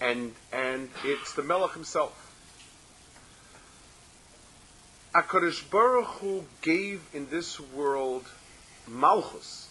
and 0.00 0.34
and 0.52 0.88
it's 1.04 1.34
the 1.34 1.42
melech 1.42 1.74
himself. 1.74 2.30
Akadosh 5.14 5.68
Baruch 5.70 6.06
Hu 6.06 6.46
gave 6.62 7.02
in 7.12 7.28
this 7.28 7.60
world 7.60 8.26
malchus, 8.88 9.68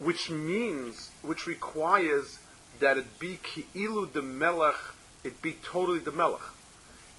which 0.00 0.30
means, 0.30 1.10
which 1.22 1.46
requires 1.46 2.38
that 2.80 2.96
it 2.96 3.18
be 3.18 3.38
ki'ilu 3.42 4.12
the 4.12 4.22
melech, 4.22 4.76
it 5.22 5.40
be 5.42 5.52
totally 5.62 5.98
the 5.98 6.10
melech. 6.10 6.40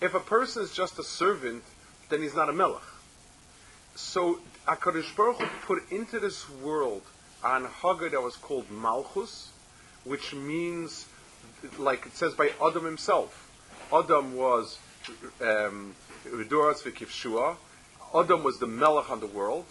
If 0.02 0.16
a 0.16 0.20
person 0.20 0.64
is 0.64 0.74
just 0.74 0.98
a 0.98 1.04
servant, 1.04 1.64
then 2.10 2.22
he's 2.22 2.36
not 2.36 2.50
a 2.50 2.54
melech. 2.54 2.82
So 3.96 4.40
Hakadosh 4.68 5.16
Baruch 5.16 5.38
Hu 5.38 5.48
put 5.68 5.92
into 5.92 6.20
this 6.20 6.50
world 6.50 7.04
an 7.44 7.66
haga 7.66 8.10
that 8.10 8.22
was 8.22 8.36
called 8.36 8.70
Malchus, 8.72 9.52
which 10.04 10.34
means, 10.34 11.06
like 11.78 12.06
it 12.08 12.16
says 12.16 12.34
by 12.34 12.52
Adam 12.64 12.86
himself. 12.86 13.48
Adam 13.94 14.36
was 14.36 14.80
um, 15.42 15.96
Adam 18.14 18.44
was 18.44 18.60
the 18.60 18.68
melech 18.68 19.10
on 19.12 19.20
the 19.20 19.28
world. 19.28 19.66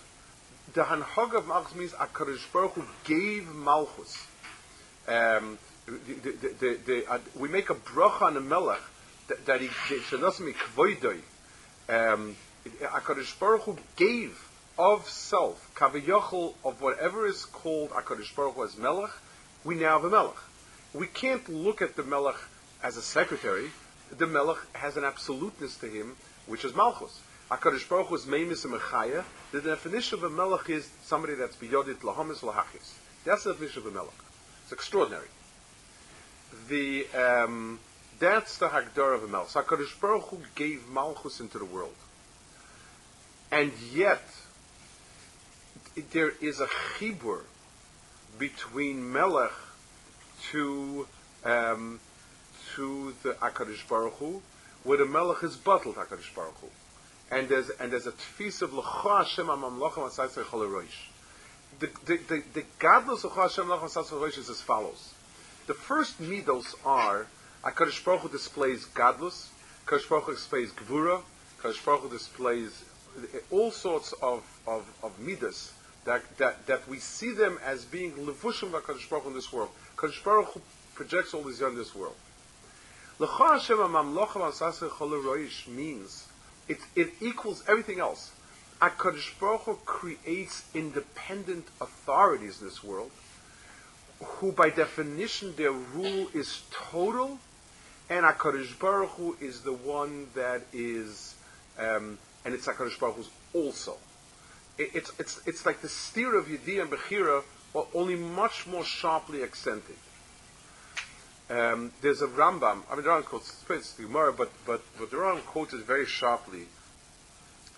The 0.72 0.84
Hanhog 0.84 1.34
of 1.34 1.48
Malchus 1.48 1.74
means 1.74 1.92
Hakadosh 1.92 2.52
Baruch 2.52 2.74
Hu 2.74 2.84
gave 3.04 3.52
Malchus. 3.54 4.26
Um, 5.08 5.58
the, 5.86 6.30
the, 6.60 6.78
the, 6.86 7.10
uh, 7.10 7.18
we 7.34 7.48
make 7.48 7.70
a 7.70 7.74
bracha 7.74 8.22
on 8.22 8.34
the 8.34 8.40
melech 8.40 8.80
that, 9.28 9.46
that 9.46 9.60
he. 9.60 9.66
Um, 11.88 12.36
Hakadosh 12.82 13.38
Baruch 13.40 13.62
Hu 13.62 13.78
gave 13.96 14.46
of 14.78 15.08
self, 15.08 15.70
kavayochel 15.74 16.54
of 16.64 16.80
whatever 16.80 17.26
is 17.26 17.44
called 17.44 17.90
Hakadosh 17.90 18.34
Baruch 18.36 18.54
Hu 18.54 18.64
as 18.64 18.76
Melech. 18.76 19.10
We 19.64 19.74
now 19.74 19.98
have 19.98 20.04
a 20.04 20.10
Melech. 20.10 20.38
We 20.94 21.06
can't 21.06 21.48
look 21.48 21.82
at 21.82 21.96
the 21.96 22.04
Melech 22.04 22.38
as 22.82 22.96
a 22.96 23.02
secretary. 23.02 23.70
The 24.16 24.26
Melech 24.26 24.58
has 24.74 24.96
an 24.96 25.04
absoluteness 25.04 25.76
to 25.78 25.88
him, 25.88 26.16
which 26.46 26.64
is 26.64 26.74
Malchus. 26.74 27.20
HaKadosh 27.50 27.88
Baruch 27.88 28.06
Hu 28.06 28.14
is 28.14 28.26
Meimis 28.26 28.64
and 28.64 28.74
Mechaya. 28.74 29.24
The 29.50 29.60
definition 29.60 30.18
of 30.18 30.24
a 30.24 30.30
Melech 30.30 30.70
is 30.70 30.88
somebody 31.02 31.34
that's 31.34 31.56
beyodit 31.56 31.96
lahamis 31.96 32.40
lahachis. 32.40 32.92
That's 33.24 33.42
the 33.42 33.52
definition 33.52 33.82
of 33.82 33.86
a 33.86 33.90
Melech. 33.90 34.14
It's 34.62 34.72
extraordinary. 34.72 35.26
The, 36.68 37.08
um, 37.08 37.80
that's 38.20 38.58
the 38.58 38.68
Hagdar 38.68 39.14
of 39.16 39.24
a 39.24 39.26
Melech. 39.26 39.48
So 39.48 39.62
HaKadosh 39.62 40.00
Baruch 40.00 40.28
Hu 40.28 40.38
gave 40.54 40.88
Malchus 40.88 41.40
into 41.40 41.58
the 41.58 41.64
world. 41.64 41.96
And 43.50 43.72
yet, 43.92 44.22
there 46.12 46.32
is 46.40 46.60
a 46.60 46.66
chibur 46.66 47.40
between 48.38 49.12
Melech 49.12 49.50
to 50.52 51.08
um, 51.44 51.98
to 52.76 53.12
the 53.24 53.32
Akadosh 53.32 53.88
Baruch 53.88 54.14
Hu, 54.14 54.40
where 54.84 54.98
the 54.98 55.04
Melech 55.04 55.42
is 55.42 55.56
bottled 55.56 55.96
Akadosh 55.96 56.32
Baruch 56.32 56.54
Hu 56.60 56.68
and 57.30 57.48
there's 57.48 57.70
and 57.70 57.92
there's 57.92 58.06
a 58.06 58.12
tfis 58.12 58.62
of 58.62 58.72
l'cha 58.72 59.18
Hashem 59.18 59.46
amamlocha 59.46 59.94
masaysei 59.94 60.42
chol 60.44 60.84
The 61.78 61.88
the 62.04 62.16
the, 62.16 62.42
the 62.54 62.64
godless 62.78 63.24
of 63.24 63.32
Hashem 63.32 63.66
masaysei 63.66 64.38
is 64.38 64.50
as 64.50 64.60
follows. 64.60 65.14
The 65.66 65.74
first 65.74 66.20
midos 66.20 66.74
are 66.84 67.26
Hakadosh 67.62 68.04
Baruch 68.04 68.22
Hu 68.22 68.28
displays 68.28 68.86
godless, 68.86 69.50
Hakadosh 69.86 70.08
Baruch 70.08 70.24
Hu 70.24 70.34
displays 70.34 70.72
gvura, 70.72 71.22
Hakadosh 71.62 71.84
Baruch 71.84 72.02
Hu 72.02 72.08
displays 72.08 72.84
all 73.50 73.70
sorts 73.70 74.12
of 74.22 74.42
of, 74.66 74.84
of 75.02 75.18
midas 75.20 75.72
that, 76.04 76.22
that 76.38 76.66
that 76.66 76.88
we 76.88 76.98
see 76.98 77.32
them 77.32 77.58
as 77.64 77.84
being 77.84 78.12
levushim 78.12 78.70
Hakadosh 78.72 79.08
Baruch 79.08 79.24
Hu 79.24 79.28
in 79.28 79.34
this 79.34 79.52
world. 79.52 79.70
Hakadosh 79.96 80.24
Baruch 80.24 80.48
Hu 80.48 80.60
projects 80.94 81.32
all 81.32 81.42
these 81.42 81.60
in 81.62 81.76
this 81.76 81.94
world. 81.94 82.16
L'cha 83.20 83.52
Hashem 83.52 83.76
amamlocha 83.76 84.40
masaysei 84.40 84.88
chol 84.88 85.68
means 85.68 86.26
it, 86.70 86.78
it 86.94 87.12
equals 87.20 87.64
everything 87.68 87.98
else. 88.00 88.30
HaKadosh 88.80 89.38
Baruch 89.38 89.62
Hu 89.62 89.74
creates 89.84 90.64
independent 90.72 91.66
authorities 91.80 92.60
in 92.60 92.68
this 92.68 92.82
world, 92.82 93.10
who 94.24 94.52
by 94.52 94.70
definition 94.70 95.54
their 95.56 95.72
rule 95.72 96.28
is 96.32 96.62
total, 96.70 97.38
and 98.08 98.24
HaKadosh 98.24 98.78
Baruch 98.78 99.10
Hu 99.10 99.36
is 99.40 99.62
the 99.62 99.72
one 99.72 100.28
that 100.34 100.62
is, 100.72 101.34
um, 101.78 102.18
and 102.44 102.54
it's 102.54 102.66
HaKadosh 102.66 102.98
Baruch 103.00 103.16
Hu's 103.16 103.30
also. 103.52 103.96
It, 104.78 104.90
it's, 104.94 105.12
it's, 105.18 105.40
it's 105.46 105.66
like 105.66 105.82
the 105.82 105.88
steer 105.88 106.36
of 106.38 106.46
Yediyah 106.46 106.82
and 106.82 106.90
Bechira, 106.90 107.42
but 107.74 107.88
only 107.94 108.14
much 108.16 108.66
more 108.66 108.84
sharply 108.84 109.42
accented. 109.42 109.96
Um, 111.50 111.90
there's 112.00 112.22
a 112.22 112.28
Rambam. 112.28 112.82
I 112.88 112.94
mean, 112.94 113.02
the 113.02 113.10
Rambam 113.10 113.24
quotes 113.24 113.64
it's 113.68 113.92
the 113.94 114.04
Gemara, 114.04 114.32
but 114.32 114.52
but 114.64 114.82
but 114.96 115.10
the 115.10 115.16
Rambam 115.16 115.44
quotes 115.46 115.72
it 115.72 115.84
very 115.84 116.06
sharply. 116.06 116.66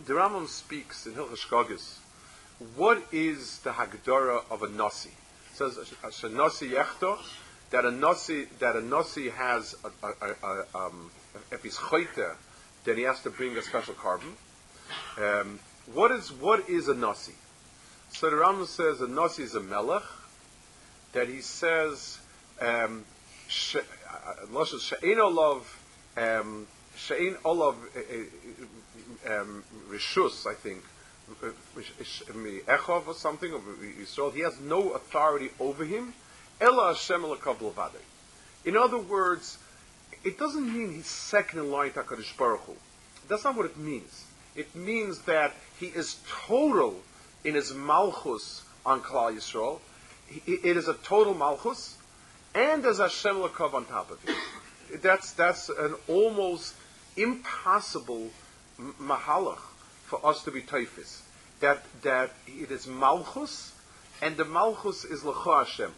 The 0.04 0.12
Rambam 0.12 0.46
speaks 0.46 1.06
in 1.06 1.14
Hilchas 1.14 1.46
Shkagis. 1.46 1.98
What 2.76 3.02
is 3.12 3.60
the 3.60 3.70
Hagdara 3.70 4.42
of 4.50 4.62
a 4.62 4.68
nasi? 4.68 5.08
It 5.50 5.56
says 5.56 5.78
a 6.22 6.28
nasi 6.28 6.70
yechto 6.70 7.18
that 7.70 7.86
a 7.86 7.90
nasi 7.90 8.46
that 8.58 8.76
a 8.76 8.82
nasi 8.82 9.30
has 9.30 9.74
a, 9.84 10.06
a, 10.06 10.34
a, 10.42 10.78
um, 10.78 11.10
if 11.50 11.62
he's 11.62 11.78
choite, 11.78 12.36
then 12.84 12.98
he 12.98 13.04
has 13.04 13.22
to 13.22 13.30
bring 13.30 13.56
a 13.56 13.62
special 13.62 13.94
korban. 13.94 14.34
Um, 15.16 15.60
what 15.94 16.10
is 16.10 16.30
what 16.30 16.68
is 16.68 16.88
a 16.88 16.94
nasi? 16.94 17.32
So 18.10 18.28
the 18.28 18.36
Rambam 18.36 18.66
says 18.66 19.00
a 19.00 19.08
nasi 19.08 19.44
is 19.44 19.54
a 19.54 19.60
melech 19.60 20.04
that 21.14 21.28
he 21.28 21.40
says. 21.40 22.18
Um, 22.60 23.06
she'ein 23.52 25.20
olav 25.20 25.78
um, 26.16 26.66
she'ein 26.96 27.36
olav 27.44 27.76
uh, 27.96 28.00
uh, 29.28 29.40
um, 29.40 29.64
rishus, 29.90 30.46
I 30.46 30.54
think, 30.54 30.82
echov 32.66 33.06
or 33.06 33.14
something 33.14 33.52
of 33.52 33.62
Yisrael. 33.62 34.32
He 34.34 34.40
has 34.40 34.60
no 34.60 34.90
authority 34.90 35.50
over 35.60 35.84
him. 35.84 36.14
Ella 36.60 36.94
Hashem 36.94 37.24
In 38.64 38.76
other 38.76 38.98
words, 38.98 39.58
it 40.24 40.38
doesn't 40.38 40.72
mean 40.72 40.92
he's 40.92 41.06
second 41.06 41.60
in 41.60 41.70
line 41.70 41.92
to 41.92 42.00
Hakadosh 42.00 42.36
Baruch 42.36 42.60
Hu. 42.60 42.74
That's 43.28 43.44
not 43.44 43.56
what 43.56 43.66
it 43.66 43.76
means. 43.76 44.26
It 44.54 44.74
means 44.74 45.20
that 45.22 45.54
he 45.78 45.86
is 45.86 46.20
total 46.46 47.00
in 47.44 47.54
his 47.54 47.72
malchus 47.74 48.62
on 48.84 49.00
Klal 49.00 49.34
Yisrael. 49.34 49.80
It 50.46 50.76
is 50.76 50.88
a 50.88 50.94
total 50.94 51.34
malchus, 51.34 51.96
and 52.54 52.82
there's 52.82 52.98
Hashem 52.98 53.36
Lakov 53.36 53.74
on 53.74 53.84
top 53.86 54.10
of 54.10 54.18
it. 54.28 55.02
That's, 55.02 55.32
that's 55.32 55.68
an 55.68 55.94
almost 56.08 56.74
impossible 57.16 58.30
mahalach 59.00 59.60
for 60.04 60.24
us 60.24 60.44
to 60.44 60.50
be 60.50 60.60
taifis. 60.60 61.22
That, 61.60 61.82
that 62.02 62.32
it 62.46 62.70
is 62.70 62.86
Malchus, 62.86 63.72
and 64.20 64.36
the 64.36 64.44
Malchus 64.44 65.04
is 65.04 65.22
Lacha 65.22 65.64
Hashem. 65.64 65.92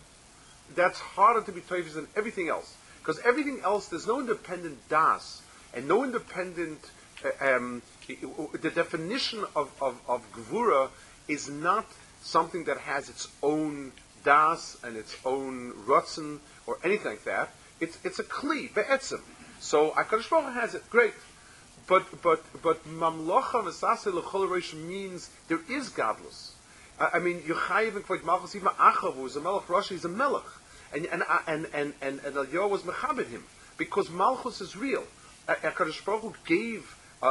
That's 0.75 1.01
harder 1.01 1.43
to 1.43 1.53
be 1.53 1.61
taifis 1.61 1.95
than 1.95 2.07
everything 2.17 2.49
else. 2.49 2.75
Because 3.01 3.19
everything 3.21 3.61
else, 3.65 3.89
there's 3.89 4.07
no 4.07 4.21
independent 4.21 4.79
das, 4.89 5.43
and 5.75 5.89
no 5.89 6.05
independent, 6.05 6.81
uh, 7.25 7.57
um, 7.57 7.83
the 8.07 8.71
definition 8.71 9.45
of, 9.57 9.73
of, 9.81 10.01
of 10.09 10.23
Gvura 10.33 10.89
is 11.29 11.49
not 11.49 11.87
something 12.23 12.65
that 12.65 12.79
has 12.79 13.09
its 13.09 13.29
own 13.43 13.93
das 14.25 14.77
and 14.83 14.97
its 14.97 15.15
own 15.25 15.73
rutzen 15.87 16.41
or 16.67 16.79
anything 16.83 17.13
like 17.13 17.25
that. 17.25 17.51
It's 17.81 17.99
it's 18.05 18.19
a 18.19 18.25
kli 18.25 18.75
be'etzim. 18.75 19.21
So 19.61 19.91
Hakadosh 19.91 20.31
Baruch 20.31 20.55
has 20.55 20.75
it 20.75 20.89
great, 20.91 21.15
but 21.87 22.05
but 22.23 22.43
but 22.63 22.85
mamlocha 22.87 23.65
v'sase 23.65 24.13
l'chol 24.13 24.75
means 24.87 25.31
there 25.49 25.61
is 25.71 25.89
godless. 25.91 26.55
I, 26.99 27.11
I 27.15 27.19
mean 27.19 27.41
Yechayiv 27.43 27.97
and 27.97 28.07
Kvayt 28.07 28.25
Malchus 28.25 28.57
even 28.57 28.69
Achav 28.69 29.17
was 29.17 29.37
a 29.37 29.41
melech 29.41 29.67
Rashi 29.67 29.93
is 29.93 30.05
a 30.05 30.09
melech, 30.09 30.45
and 30.93 31.07
and 31.07 31.23
uh, 31.23 31.39
and 31.47 31.67
and 31.75 31.95
and, 32.01 32.21
and 32.25 32.35
Eliyahu 32.35 32.71
was 32.71 32.83
mechabed 32.83 33.29
him 33.29 33.45
because 33.77 34.11
Malchus 34.11 34.61
is 34.61 34.77
real. 34.77 35.05
Uh, 35.47 35.55
Hakadosh 35.57 36.05
Baruch 36.05 36.23
Hu 36.23 36.35
gave 36.47 36.97
a 37.23 37.27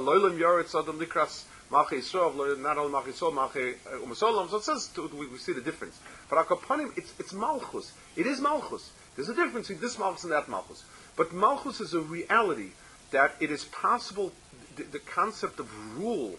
loylam 0.00 0.38
yoretz 0.38 0.78
adam 0.78 0.98
likras 0.98 1.44
Yisrael, 1.72 2.58
not 2.60 2.76
only 2.78 2.92
Malchei 2.92 3.12
Yisrael, 3.12 3.32
Malchei 3.32 3.74
uh, 3.86 4.06
Umasolam. 4.06 4.50
So 4.50 4.56
it 4.56 4.64
says 4.64 4.90
we, 5.18 5.26
we 5.26 5.38
see 5.38 5.52
the 5.52 5.60
difference. 5.60 5.98
But 6.28 6.46
Akapanim, 6.46 6.96
it's 6.96 7.12
it's 7.18 7.32
Malchus. 7.32 7.92
It 8.16 8.26
is 8.26 8.40
Malchus. 8.40 8.92
There's 9.16 9.28
a 9.28 9.34
difference 9.34 9.68
between 9.68 9.82
this 9.82 9.98
Malchus 9.98 10.24
and 10.24 10.32
that 10.32 10.48
Malchus. 10.48 10.84
But 11.16 11.32
Malchus 11.32 11.80
is 11.80 11.94
a 11.94 12.00
reality 12.00 12.70
that 13.10 13.34
it 13.40 13.50
is 13.50 13.64
possible. 13.64 14.32
The, 14.76 14.84
the 14.84 14.98
concept 14.98 15.60
of 15.60 15.98
rule 15.98 16.34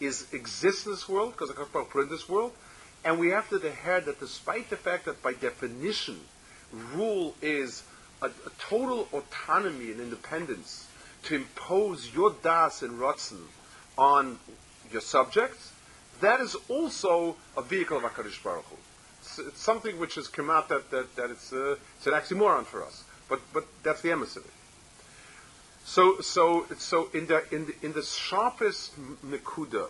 is 0.00 0.26
exists 0.32 0.86
in 0.86 0.92
this 0.92 1.08
world 1.08 1.32
because 1.32 1.50
Akapanim 1.50 1.90
put 1.90 2.04
in 2.04 2.08
this 2.08 2.28
world, 2.28 2.52
and 3.04 3.18
we 3.18 3.28
have 3.28 3.48
to 3.50 3.56
adhere 3.56 4.00
that 4.00 4.20
despite 4.20 4.70
the 4.70 4.76
fact 4.76 5.04
that 5.04 5.22
by 5.22 5.34
definition, 5.34 6.18
rule 6.94 7.34
is 7.42 7.82
a, 8.22 8.26
a 8.26 8.50
total 8.58 9.08
autonomy 9.12 9.92
and 9.92 10.00
independence 10.00 10.86
to 11.24 11.34
impose 11.34 12.14
your 12.14 12.34
das 12.42 12.82
and 12.82 12.98
rotzen 12.98 13.42
on 13.96 14.38
your 14.92 15.00
subjects, 15.00 15.72
that 16.20 16.40
is 16.40 16.56
also 16.68 17.36
a 17.56 17.62
vehicle 17.62 17.96
of 17.96 18.02
HaKadosh 18.02 18.42
Baruch 18.42 18.64
Hu. 18.64 18.76
It's, 19.20 19.38
it's, 19.38 19.60
something 19.60 19.98
which 19.98 20.16
has 20.16 20.28
come 20.28 20.50
out 20.50 20.68
that, 20.68 20.90
that, 20.90 21.14
that 21.16 21.30
it's, 21.30 21.52
uh, 21.52 21.76
it's 21.96 22.06
an 22.06 22.14
oxymoron 22.14 22.64
for 22.64 22.84
us. 22.84 23.04
But, 23.28 23.40
but 23.52 23.66
that's 23.82 24.00
the 24.00 24.08
emes 24.08 24.36
of 24.36 24.44
it. 24.44 24.50
So, 25.84 26.20
so, 26.20 26.66
so 26.76 27.08
in 27.14 27.26
the, 27.26 27.42
in 27.54 27.66
the, 27.66 27.74
in 27.82 27.92
the 27.92 28.02
sharpest 28.02 28.92
nekuda, 29.24 29.88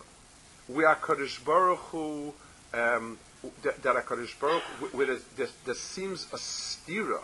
we 0.67 0.85
are 0.85 0.95
Kadosh 0.95 1.43
Baruch 1.43 1.79
Hu, 1.79 2.33
um, 2.73 3.17
that, 3.63 3.81
that 3.81 4.39
Baruch 4.39 4.61
Hu, 4.61 4.85
where 4.97 5.17
there, 5.35 5.47
there, 5.65 5.75
seems 5.75 6.25
a 6.31 6.37
stira 6.37 7.21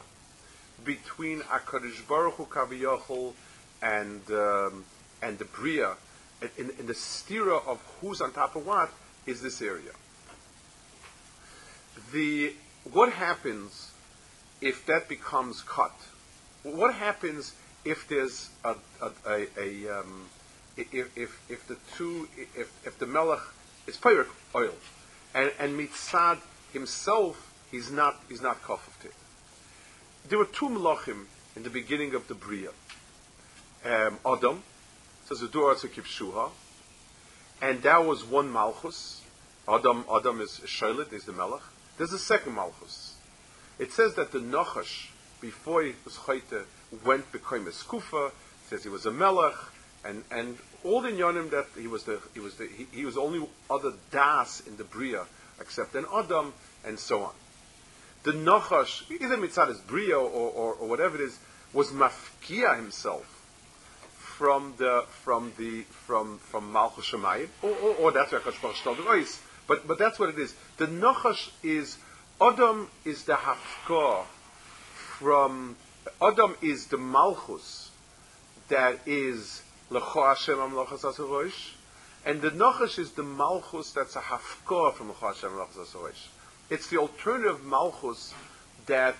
between 0.84 1.42
HaKadosh 1.42 2.08
Baruch 2.08 2.34
Hu 2.34 2.46
Kaviyachol 2.46 3.34
and, 3.82 4.22
um, 4.32 4.84
and 5.22 5.38
the 5.38 5.46
Bria, 5.46 5.94
in, 6.58 6.72
in 6.80 6.88
the 6.88 6.94
stira 6.94 7.66
of 7.68 7.80
who's 8.02 8.22
on 8.22 8.32
top 8.32 8.56
of 8.56 8.66
what 8.66 8.92
is 9.26 9.42
this 9.42 9.62
area. 9.62 9.92
The 12.12 12.54
what 12.92 13.14
happens 13.14 13.92
if 14.62 14.86
that 14.86 15.08
becomes 15.10 15.62
cut? 15.62 15.96
What 16.64 16.96
happens 16.96 17.54
if 17.84 18.08
there's 18.08 18.50
a, 18.64 18.76
a, 19.02 19.12
a, 19.28 19.48
a 19.60 20.00
um, 20.00 20.26
if, 20.78 21.18
if, 21.18 21.42
if 21.50 21.68
the 21.68 21.78
two 21.96 22.28
if, 22.38 22.72
if 22.86 23.00
the 23.00 23.06
melech 23.06 23.42
is 23.88 23.98
pyric 23.98 24.28
oil 24.54 24.74
and 25.34 25.52
and 25.60 25.80
mitzad 25.80 26.40
himself 26.74 27.54
he's 27.72 27.92
not 27.92 28.22
he's 28.30 28.42
not 28.42 28.62
kofaftit. 28.64 29.14
There 30.28 30.40
were 30.40 30.46
two 30.46 30.70
melachim 30.70 31.26
in 31.56 31.64
the 31.64 31.70
beginning 31.70 32.16
of 32.16 32.28
the 32.28 32.36
bria. 32.36 32.72
um, 33.86 34.20
Adam. 34.26 34.64
It 35.32 35.52
door 35.52 35.74
to 35.76 35.88
Kipshuha. 35.88 36.52
And 37.62 37.82
that 37.82 38.06
was 38.06 38.24
one 38.24 38.52
Malchus. 38.52 39.22
Adam, 39.68 40.06
Adam 40.14 40.42
is 40.42 40.62
Sholit, 40.66 41.12
is 41.14 41.26
the 41.26 41.34
Melech. 41.34 41.62
There's 41.98 42.14
a 42.14 42.20
second 42.20 42.54
Malchus. 42.54 43.16
It 43.80 43.92
says 43.92 44.14
that 44.16 44.32
the 44.32 44.40
Nachash, 44.40 45.08
before 45.42 45.84
he 45.84 45.94
was 46.04 46.16
Chayte, 46.16 46.66
went 47.04 47.32
became 47.32 47.68
a 47.68 47.72
Skufa, 47.72 48.32
says 48.68 48.84
he 48.84 48.90
was 48.90 49.06
a 49.06 49.12
Melech, 49.12 49.56
and, 50.04 50.24
and 50.30 50.58
all 50.84 51.02
the 51.02 51.10
Yonim 51.10 51.50
that 51.50 51.66
he 51.80 51.88
was 51.88 52.04
the 52.04 52.20
he 52.34 52.40
was 52.40 52.56
the 52.56 52.68
he, 52.68 52.86
he 52.92 53.06
was 53.06 53.18
only 53.18 53.48
other 53.70 53.94
das 54.12 54.62
in 54.68 54.78
the 54.78 54.84
Bria 54.84 55.26
except 55.60 55.96
an 55.96 56.06
Adam 56.14 56.54
and 56.86 57.00
so 57.00 57.24
on. 57.24 57.34
The 58.24 58.34
Nachash, 58.34 59.10
either 59.10 59.38
Mitzad 59.38 59.70
Bria 59.88 60.18
or, 60.18 60.30
or, 60.30 60.74
or, 60.76 60.88
whatever 60.88 61.16
it 61.16 61.22
is, 61.22 61.40
was 61.74 61.90
mafkia 61.92 62.76
himself 62.76 63.35
from 64.38 64.74
the 64.78 65.06
from 65.24 65.54
the 65.58 65.82
from 66.06 66.38
from 66.40 66.72
Malchus 66.74 67.06
Shemayim, 67.12 67.48
or, 67.62 67.70
or, 67.70 67.96
or 67.96 68.12
that's 68.12 68.34
where 68.34 68.42
Kadosh 68.42 69.40
But 69.66 69.88
but 69.88 69.98
that's 69.98 70.20
what 70.20 70.30
it 70.30 70.38
is. 70.38 70.54
The 70.76 70.88
Nachash 70.88 71.52
is 71.64 71.98
Adam 72.42 72.90
is 73.06 73.24
the 73.24 73.36
hafkar 73.36 74.26
from 74.94 75.78
Adam 76.22 76.56
is 76.62 76.88
the 76.88 76.98
Malchus 76.98 77.92
that 78.68 79.00
is 79.06 79.62
Lecho 79.90 80.28
Hashem 80.28 80.56
Amlochas 80.56 81.04
Asarosh, 81.04 81.72
and 82.26 82.42
the 82.42 82.52
Nachash 82.52 83.00
is 83.00 83.12
the 83.12 83.24
Malchus 83.24 83.92
that's 83.92 84.18
a 84.18 84.20
hafkar 84.20 84.94
from 84.94 85.12
Lecho 85.12 85.34
Hashem 85.34 85.50
Amlochas 85.52 85.78
Asarosh. 85.78 86.28
It's 86.70 86.88
the 86.90 86.98
alternative 86.98 87.64
Malchus 87.64 88.34
that 88.88 89.16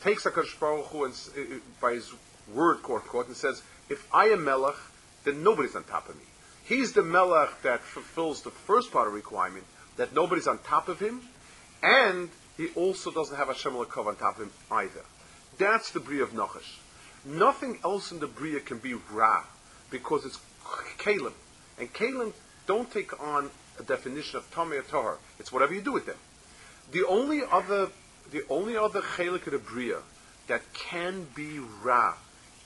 takes 0.00 0.24
a 0.24 0.30
Baruch 0.30 0.86
Hu 0.86 1.04
and 1.04 1.14
uh, 1.36 1.40
by 1.82 1.92
his 1.92 2.12
word, 2.54 2.82
quote 2.82 3.02
unquote, 3.02 3.26
and 3.26 3.36
says, 3.36 3.62
if 3.88 4.06
I 4.12 4.26
am 4.26 4.44
Melech, 4.44 4.76
then 5.24 5.42
nobody's 5.42 5.76
on 5.76 5.84
top 5.84 6.08
of 6.08 6.16
me. 6.16 6.22
He's 6.64 6.92
the 6.92 7.02
Melech 7.02 7.62
that 7.62 7.80
fulfills 7.80 8.42
the 8.42 8.50
first 8.50 8.92
part 8.92 9.08
of 9.08 9.14
requirement, 9.14 9.64
that 9.96 10.14
nobody's 10.14 10.46
on 10.46 10.58
top 10.58 10.88
of 10.88 11.00
him, 11.00 11.22
and 11.82 12.28
he 12.56 12.68
also 12.74 13.10
doesn't 13.10 13.36
have 13.36 13.48
a 13.48 13.54
Lekov 13.54 14.06
on 14.06 14.16
top 14.16 14.36
of 14.36 14.44
him 14.44 14.50
either. 14.70 15.04
That's 15.56 15.90
the 15.90 16.00
Bria 16.00 16.22
of 16.22 16.32
Nachash. 16.32 16.76
Nothing 17.24 17.78
else 17.84 18.12
in 18.12 18.20
the 18.20 18.26
Bria 18.26 18.60
can 18.60 18.78
be 18.78 18.94
Ra, 19.10 19.44
because 19.90 20.24
it's 20.24 20.38
Kalim. 20.98 21.32
And 21.78 21.92
Kalim 21.92 22.32
don't 22.66 22.90
take 22.90 23.18
on 23.20 23.50
a 23.78 23.82
definition 23.82 24.36
of 24.36 24.50
Tomei 24.50 24.86
Tahar. 24.86 25.18
It's 25.38 25.52
whatever 25.52 25.74
you 25.74 25.80
do 25.80 25.92
with 25.92 26.06
them. 26.06 26.16
The 26.92 27.06
only 27.06 27.42
other, 27.50 27.88
the 28.30 28.42
only 28.50 28.76
other 28.76 29.00
Chelik 29.00 29.46
of 29.46 29.52
the 29.52 29.58
Bria 29.58 29.98
that 30.48 30.62
can 30.74 31.26
be 31.34 31.58
Ra 31.82 32.14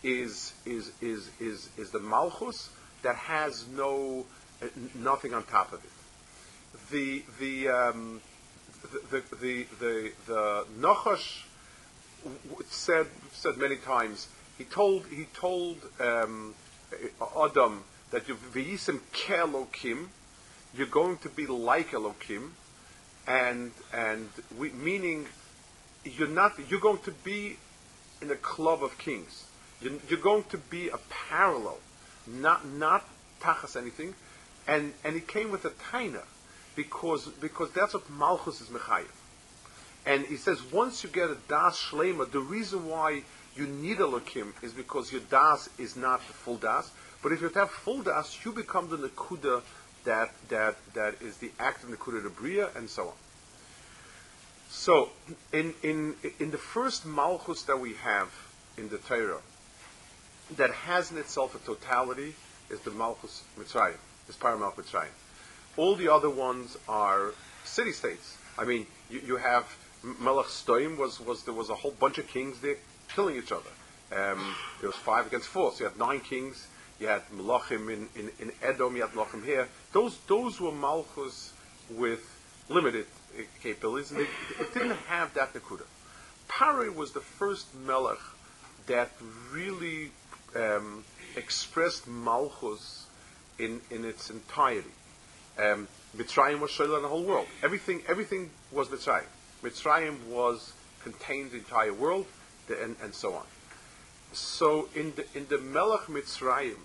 is, 0.02 0.52
is, 0.64 0.92
is, 1.00 1.30
is, 1.40 1.68
is 1.76 1.90
the 1.90 2.00
Malchus 2.00 2.70
that 3.02 3.16
has 3.16 3.66
no, 3.68 4.26
uh, 4.62 4.66
nothing 4.94 5.34
on 5.34 5.44
top 5.44 5.72
of 5.72 5.84
it. 5.84 5.90
The, 6.90 7.22
the, 7.38 7.68
um, 7.68 8.20
the, 9.10 9.22
the, 9.40 9.66
the, 9.80 10.12
the, 10.26 10.64
the 10.86 11.66
said, 12.68 13.06
said 13.32 13.56
many 13.56 13.76
times, 13.76 14.28
he 14.58 14.64
told, 14.64 15.06
he 15.06 15.26
told 15.34 15.78
um, 16.00 16.54
Adam 17.42 17.84
that 18.10 18.26
v'yisim 18.26 19.00
kelokim, 19.12 20.08
you're 20.74 20.86
going 20.86 21.18
to 21.18 21.28
be 21.28 21.46
like 21.46 21.90
Elokim, 21.90 22.50
and 23.26 23.70
and 23.92 24.28
we, 24.58 24.70
meaning 24.70 25.26
you're 26.04 26.28
not 26.28 26.52
you're 26.68 26.80
going 26.80 26.98
to 26.98 27.12
be 27.12 27.56
in 28.20 28.30
a 28.30 28.36
club 28.36 28.82
of 28.82 28.98
kings. 28.98 29.46
You're, 29.82 29.94
you're 30.08 30.20
going 30.20 30.44
to 30.50 30.58
be 30.58 30.88
a 30.88 30.98
parallel, 31.28 31.78
not 32.26 32.66
not 32.66 33.04
tachas 33.40 33.76
anything, 33.76 34.14
and 34.66 34.92
and 35.04 35.14
he 35.14 35.20
came 35.20 35.50
with 35.50 35.64
a 35.64 35.70
taina 35.70 36.22
because 36.76 37.26
because 37.40 37.70
that's 37.72 37.94
what 37.94 38.08
malchus 38.10 38.60
is 38.60 38.68
mechayev. 38.68 39.06
And 40.06 40.24
he 40.26 40.36
says 40.36 40.62
once 40.72 41.02
you 41.02 41.10
get 41.10 41.30
a 41.30 41.36
das 41.48 41.80
shlema, 41.80 42.30
the 42.30 42.40
reason 42.40 42.88
why 42.88 43.22
you 43.56 43.66
need 43.66 44.00
a 44.00 44.04
lokim 44.04 44.52
is 44.62 44.72
because 44.72 45.12
your 45.12 45.22
das 45.30 45.68
is 45.78 45.96
not 45.96 46.26
the 46.26 46.32
full 46.32 46.56
das. 46.56 46.90
But 47.22 47.32
if 47.32 47.40
you 47.40 47.48
have 47.50 47.70
full 47.70 48.02
das, 48.02 48.44
you 48.44 48.52
become 48.52 48.88
the 48.88 48.96
nakuda 48.96 49.62
that 50.04 50.30
that 50.48 50.76
that 50.94 51.20
is 51.20 51.38
the 51.38 51.50
act 51.58 51.84
of 51.84 51.90
nakuda 51.90 52.22
the 52.22 52.30
bria 52.30 52.68
and 52.76 52.88
so 52.88 53.08
on. 53.08 53.14
So 54.70 55.10
in 55.52 55.74
in 55.82 56.14
in 56.38 56.50
the 56.50 56.58
first 56.58 57.04
malchus 57.04 57.62
that 57.64 57.78
we 57.78 57.94
have 57.94 58.30
in 58.76 58.88
the 58.88 58.98
Torah 58.98 59.40
that 60.56 60.70
has 60.70 61.10
in 61.10 61.18
itself 61.18 61.54
a 61.54 61.58
totality 61.66 62.34
is 62.70 62.80
the 62.80 62.90
malchus 62.90 63.42
mitzrayim, 63.58 63.96
is 64.28 64.36
paramount 64.36 64.76
mitzrayim. 64.76 65.14
All 65.76 65.94
the 65.94 66.08
other 66.08 66.30
ones 66.30 66.76
are 66.88 67.32
city 67.64 67.92
states. 67.92 68.36
I 68.58 68.64
mean, 68.64 68.86
you, 69.10 69.20
you 69.26 69.36
have 69.36 69.64
Melech 70.20 70.46
Stoim 70.46 70.98
was 70.98 71.20
was 71.20 71.44
there 71.44 71.54
was 71.54 71.70
a 71.70 71.74
whole 71.74 71.92
bunch 71.92 72.18
of 72.18 72.26
kings 72.26 72.60
there 72.60 72.76
killing 73.14 73.36
each 73.36 73.52
other. 73.52 73.70
Um, 74.14 74.54
it 74.82 74.86
was 74.86 74.96
five 74.96 75.26
against 75.26 75.48
four, 75.48 75.72
so 75.72 75.84
you 75.84 75.88
had 75.88 75.98
nine 75.98 76.20
kings 76.20 76.66
you 77.02 77.08
had 77.08 77.22
Malachim 77.30 77.92
in, 77.92 78.08
in, 78.14 78.30
in 78.38 78.52
Edom, 78.62 78.94
you 78.94 79.02
had 79.02 79.10
Malachim 79.10 79.44
here. 79.44 79.68
Those, 79.92 80.16
those 80.28 80.60
were 80.60 80.70
Malchus 80.70 81.52
with 81.90 82.20
limited 82.68 83.06
capabilities, 83.60 84.12
and 84.12 84.20
it 84.20 84.72
didn't 84.72 84.96
have 85.08 85.34
that 85.34 85.52
Nakuda. 85.52 85.82
Pari 86.46 86.90
was 86.90 87.10
the 87.12 87.20
first 87.20 87.74
Melech 87.74 88.20
that 88.86 89.10
really 89.50 90.12
um, 90.56 91.04
expressed 91.36 92.06
Malchus 92.06 93.06
in, 93.58 93.80
in 93.90 94.04
its 94.04 94.30
entirety. 94.30 94.90
Um, 95.58 95.88
Mitzrayim 96.16 96.60
was 96.60 96.70
Shoyla 96.70 96.96
in 96.96 97.02
the 97.02 97.08
whole 97.08 97.24
world. 97.24 97.46
Everything, 97.62 98.02
everything 98.08 98.50
was 98.70 98.88
Mitzrayim. 98.88 99.24
Mitzrayim 99.62 100.26
was 100.26 100.72
contained 101.02 101.52
the 101.52 101.58
entire 101.58 101.92
world, 101.92 102.26
and, 102.68 102.96
and 103.02 103.14
so 103.14 103.34
on. 103.34 103.44
So 104.32 104.88
in 104.94 105.12
the 105.14 105.26
in 105.34 105.46
the 105.48 105.58
Melech 105.58 106.06
Mitzrayim, 106.06 106.78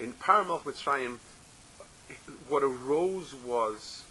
in 0.00 0.12
Paramalch 0.14 0.62
Mitzrayim, 0.62 1.18
what 2.48 2.62
arose 2.62 3.34
was 3.34 4.04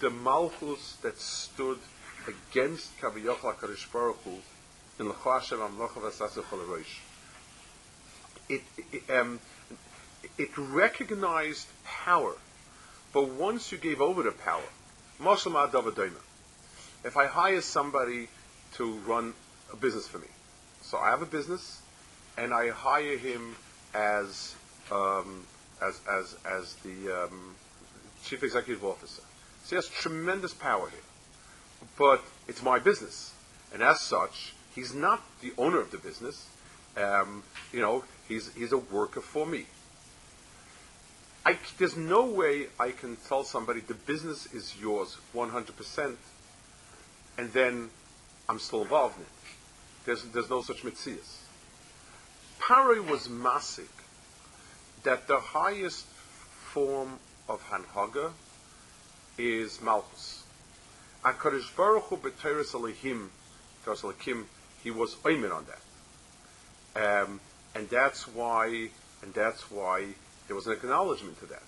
the 0.00 0.10
Malchus 0.10 0.96
that 1.02 1.18
stood 1.18 1.78
against 2.26 2.96
HaKadosh 3.00 3.90
Baruch 3.90 4.18
Hu 4.24 4.38
in 4.98 5.08
L'chashem 5.08 5.58
Amlocha 5.58 6.00
V'Sasach 6.02 6.44
It, 8.48 8.62
um, 9.10 9.40
it 10.38 10.56
recognized 10.56 11.66
power, 11.84 12.34
but 13.12 13.28
once 13.28 13.72
you 13.72 13.78
gave 13.78 14.00
over 14.00 14.22
the 14.22 14.32
power, 14.32 14.62
if 17.04 17.16
I 17.16 17.26
hire 17.26 17.60
somebody 17.60 18.28
to 18.74 18.92
run 19.06 19.34
a 19.72 19.76
business 19.76 20.08
for 20.08 20.18
me, 20.18 20.26
so 20.82 20.98
I 20.98 21.10
have 21.10 21.22
a 21.22 21.26
business, 21.26 21.80
and 22.36 22.52
I 22.52 22.70
hire 22.70 23.16
him 23.16 23.56
as 23.94 24.54
um, 24.90 25.46
as, 25.82 26.00
as, 26.10 26.36
as 26.44 26.74
the 26.76 27.24
um, 27.24 27.54
chief 28.24 28.42
executive 28.42 28.84
officer. 28.84 29.22
So 29.64 29.70
he 29.70 29.76
has 29.76 29.88
tremendous 29.88 30.54
power 30.54 30.88
here. 30.88 31.00
But 31.98 32.22
it's 32.48 32.62
my 32.62 32.78
business. 32.78 33.32
And 33.72 33.82
as 33.82 34.00
such, 34.00 34.54
he's 34.74 34.94
not 34.94 35.22
the 35.40 35.52
owner 35.58 35.80
of 35.80 35.90
the 35.90 35.98
business. 35.98 36.48
Um, 36.96 37.42
you 37.72 37.80
know, 37.80 38.04
he's, 38.28 38.52
he's 38.54 38.72
a 38.72 38.78
worker 38.78 39.20
for 39.20 39.46
me. 39.46 39.66
I, 41.46 41.58
there's 41.78 41.96
no 41.96 42.24
way 42.24 42.68
I 42.80 42.90
can 42.90 43.16
tell 43.28 43.44
somebody 43.44 43.80
the 43.80 43.94
business 43.94 44.46
is 44.54 44.74
yours 44.80 45.18
100% 45.34 46.16
and 47.36 47.52
then 47.52 47.90
I'm 48.48 48.58
still 48.58 48.82
involved 48.82 49.16
in 49.16 49.22
it. 49.22 49.28
There's, 50.06 50.22
there's 50.24 50.50
no 50.50 50.62
such 50.62 50.82
mitzias. 50.82 51.38
Paroi 52.60 53.06
was 53.06 53.28
masik 53.28 53.88
that 55.02 55.28
the 55.28 55.38
highest 55.38 56.06
form 56.06 57.18
of 57.48 57.62
Hanhaga 57.68 58.32
is 59.36 59.80
Malchus. 59.82 60.44
HaKadosh 61.24 61.76
Baruch 61.76 62.04
Hu 62.04 62.16
b'Teres 62.16 62.74
Elohim, 62.74 63.30
Teres 63.84 64.04
Elohim, 64.04 64.46
he 64.82 64.90
was 64.90 65.16
oimen 65.24 65.54
on 65.54 65.64
that. 65.66 65.80
Um, 66.96 67.40
and 67.74 67.88
that's 67.88 68.28
why, 68.28 68.88
and 69.22 69.34
that's 69.34 69.70
why 69.70 70.06
there 70.46 70.56
was 70.56 70.66
an 70.66 70.72
acknowledgement 70.74 71.38
to 71.40 71.46
that. 71.46 71.62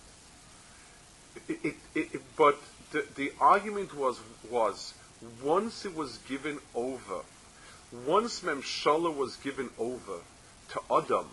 It, 1.48 1.76
it, 1.94 2.14
it, 2.14 2.22
but 2.36 2.58
the, 2.92 3.04
the 3.16 3.32
argument 3.40 3.94
was, 3.94 4.20
was, 4.50 4.94
once 5.42 5.84
it 5.84 5.94
was 5.94 6.18
given 6.28 6.58
over, 6.74 7.20
once 8.06 8.40
Memshala 8.40 9.14
was 9.14 9.36
given 9.36 9.70
over 9.78 10.20
to 10.70 10.80
Adam, 10.90 11.26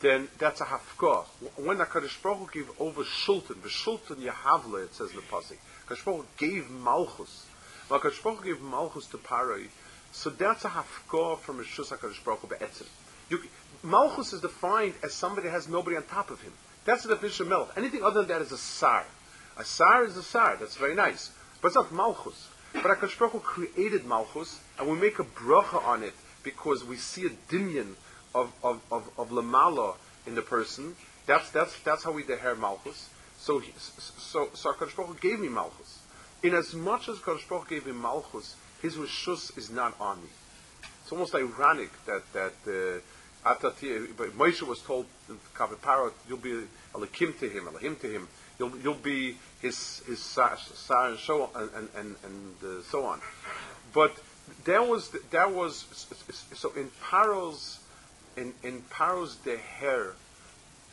then 0.00 0.28
that's 0.38 0.60
a 0.60 0.64
hafkah. 0.64 1.24
When 1.56 1.78
HaKadosh 1.78 2.22
Baruch 2.22 2.52
Hu 2.52 2.64
gave 2.64 2.80
over 2.80 3.02
Shultan, 3.02 3.62
the 3.62 3.68
Shultan 3.68 4.16
Yahavle, 4.16 4.84
it 4.84 4.94
says 4.94 5.10
in 5.10 5.16
the 5.16 5.22
Pasik, 5.22 5.56
HaKadosh 5.88 6.04
Baruch 6.04 6.26
Hu 6.38 6.46
gave 6.46 6.70
Malchus. 6.70 7.46
When 7.88 8.00
HaKadosh 8.00 8.22
Baruch 8.22 8.40
Hu 8.40 8.54
gave 8.54 8.62
Malchus 8.62 9.06
to 9.06 9.18
Parai, 9.18 9.68
so 10.16 10.30
that's 10.30 10.64
a 10.64 10.70
hafkah 10.70 11.38
from 11.40 11.58
Rishus 11.58 11.94
HaKadosh 11.94 12.24
Baruch 12.24 12.40
Hu 12.40 12.48
be'etzim. 12.48 12.86
You, 13.28 13.38
Malchus 13.82 14.32
is 14.32 14.40
defined 14.40 14.94
as 15.04 15.12
somebody 15.12 15.46
that 15.46 15.52
has 15.52 15.68
nobody 15.68 15.94
on 15.94 16.04
top 16.04 16.30
of 16.30 16.40
him. 16.40 16.54
That's 16.86 17.02
the 17.02 17.10
definition 17.10 17.44
of 17.44 17.50
Melech. 17.50 17.68
Anything 17.76 18.02
other 18.02 18.20
than 18.20 18.28
that 18.28 18.40
is 18.40 18.50
a 18.50 18.56
Sar. 18.56 19.04
A 19.58 19.64
Sar 19.64 20.04
is 20.04 20.16
a 20.16 20.22
Sar. 20.22 20.56
That's 20.56 20.76
very 20.76 20.94
nice. 20.94 21.32
But 21.60 21.68
it's 21.68 21.74
not 21.74 21.92
Malchus. 21.92 22.48
But 22.72 22.84
HaKadosh 22.84 23.18
Baruch 23.18 23.32
Hu 23.32 23.40
created 23.40 24.06
Malchus, 24.06 24.58
and 24.78 24.88
we 24.88 24.96
make 24.96 25.18
a 25.18 25.24
bracha 25.24 25.84
on 25.84 26.02
it 26.02 26.14
because 26.42 26.82
we 26.82 26.96
see 26.96 27.26
a 27.26 27.30
dimyan 27.52 27.96
of, 28.34 28.50
of, 28.64 28.80
of, 28.90 29.10
of 29.18 29.28
Lamala 29.28 29.96
in 30.26 30.34
the 30.34 30.40
person. 30.40 30.96
That's, 31.26 31.50
that's, 31.50 31.78
that's 31.80 32.04
how 32.04 32.12
we 32.12 32.22
deher 32.22 32.58
Malchus. 32.58 33.10
So, 33.36 33.60
so, 33.98 34.48
so 34.54 34.72
HaKadosh 34.72 34.96
Baruch 34.96 35.20
Hu 35.20 35.28
gave 35.28 35.40
me 35.40 35.50
Malchus. 35.50 35.98
In 36.42 36.54
as 36.54 36.72
much 36.72 37.10
as 37.10 37.18
HaKadosh 37.18 37.46
Baruch 37.46 37.68
Hu 37.68 37.74
gave 37.74 37.86
him 37.86 38.00
Malchus, 38.00 38.56
his 38.82 38.96
Rishus 38.96 39.56
is 39.56 39.70
not 39.70 39.94
on 40.00 40.22
me. 40.22 40.28
It's 41.02 41.12
almost 41.12 41.34
ironic 41.34 41.90
that, 42.06 42.22
that 42.32 42.54
uh, 42.66 43.00
Moshe 43.46 44.62
was 44.62 44.80
told 44.80 45.06
in 45.28 45.38
Kavipara, 45.54 46.12
you'll 46.28 46.38
be 46.38 46.62
Elakim 46.94 47.38
to 47.38 47.48
him, 47.48 47.68
Elohim 47.68 47.96
to 47.96 48.08
him. 48.08 48.28
You'll, 48.58 48.76
you'll 48.78 48.94
be 48.94 49.36
his 49.60 50.02
his 50.06 50.18
sar, 50.18 50.58
and 51.08 51.18
so 51.18 51.50
and 51.54 51.70
and 51.74 51.88
and, 51.94 52.16
and 52.24 52.54
uh, 52.64 52.82
so 52.90 53.04
on. 53.04 53.20
But 53.92 54.16
that 54.64 54.88
was 54.88 55.10
that 55.30 55.52
was 55.52 55.84
so 56.54 56.72
in 56.74 56.90
Paro's 57.02 57.78
in 58.36 58.54
in 58.62 58.82
Paro's 58.90 59.36
deher 59.36 60.12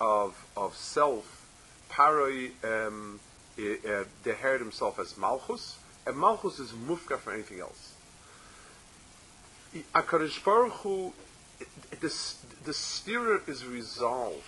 of 0.01 0.35
of 0.57 0.75
self, 0.75 1.47
Paro 1.89 2.51
um, 2.63 3.19
uh, 3.57 4.57
himself 4.57 4.99
as 4.99 5.17
Malchus, 5.17 5.77
and 6.05 6.17
Malchus 6.17 6.59
is 6.59 6.71
mufka 6.71 7.17
for 7.17 7.33
anything 7.33 7.59
else. 7.59 7.93
Akarish 9.95 10.43
Baruch 10.43 10.73
Hu, 10.73 11.13
the 11.99 12.13
the 12.65 12.73
steer 12.73 13.41
is 13.47 13.65
resolved 13.65 14.43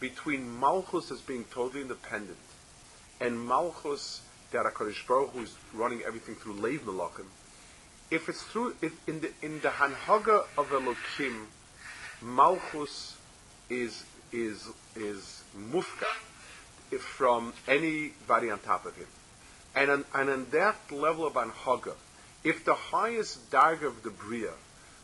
between 0.00 0.58
Malchus 0.58 1.10
as 1.10 1.20
being 1.20 1.44
totally 1.52 1.82
independent 1.82 2.38
and 3.20 3.46
Malchus 3.46 4.22
that 4.50 4.64
HaKadosh 4.64 5.06
Baruch 5.06 5.30
Hu 5.30 5.42
is 5.42 5.54
running 5.74 6.02
everything 6.06 6.34
through 6.34 6.54
Leiv 6.54 6.80
Melachim, 6.80 7.26
if 8.10 8.28
it's 8.28 8.42
through 8.42 8.74
if 8.80 8.92
in 9.08 9.20
the 9.20 9.30
in 9.42 9.60
the 9.60 9.68
Hanhaga 9.68 10.44
of 10.56 10.68
Elokim, 10.68 11.46
Malchus 12.22 13.16
is 13.68 14.04
is 14.32 14.68
is 14.96 15.42
mufka 15.56 16.06
from 16.98 17.52
anybody 17.66 18.50
on 18.50 18.58
top 18.60 18.86
of 18.86 18.96
him, 18.96 19.06
and 19.78 19.90
on, 19.90 20.04
and 20.14 20.28
on 20.28 20.46
that 20.50 20.76
level 20.90 21.24
of 21.26 21.34
Hanhaga, 21.34 21.94
if 22.42 22.64
the 22.64 22.74
highest 22.74 23.50
darg 23.50 23.84
of 23.84 24.02
the 24.02 24.10
Bria 24.10 24.52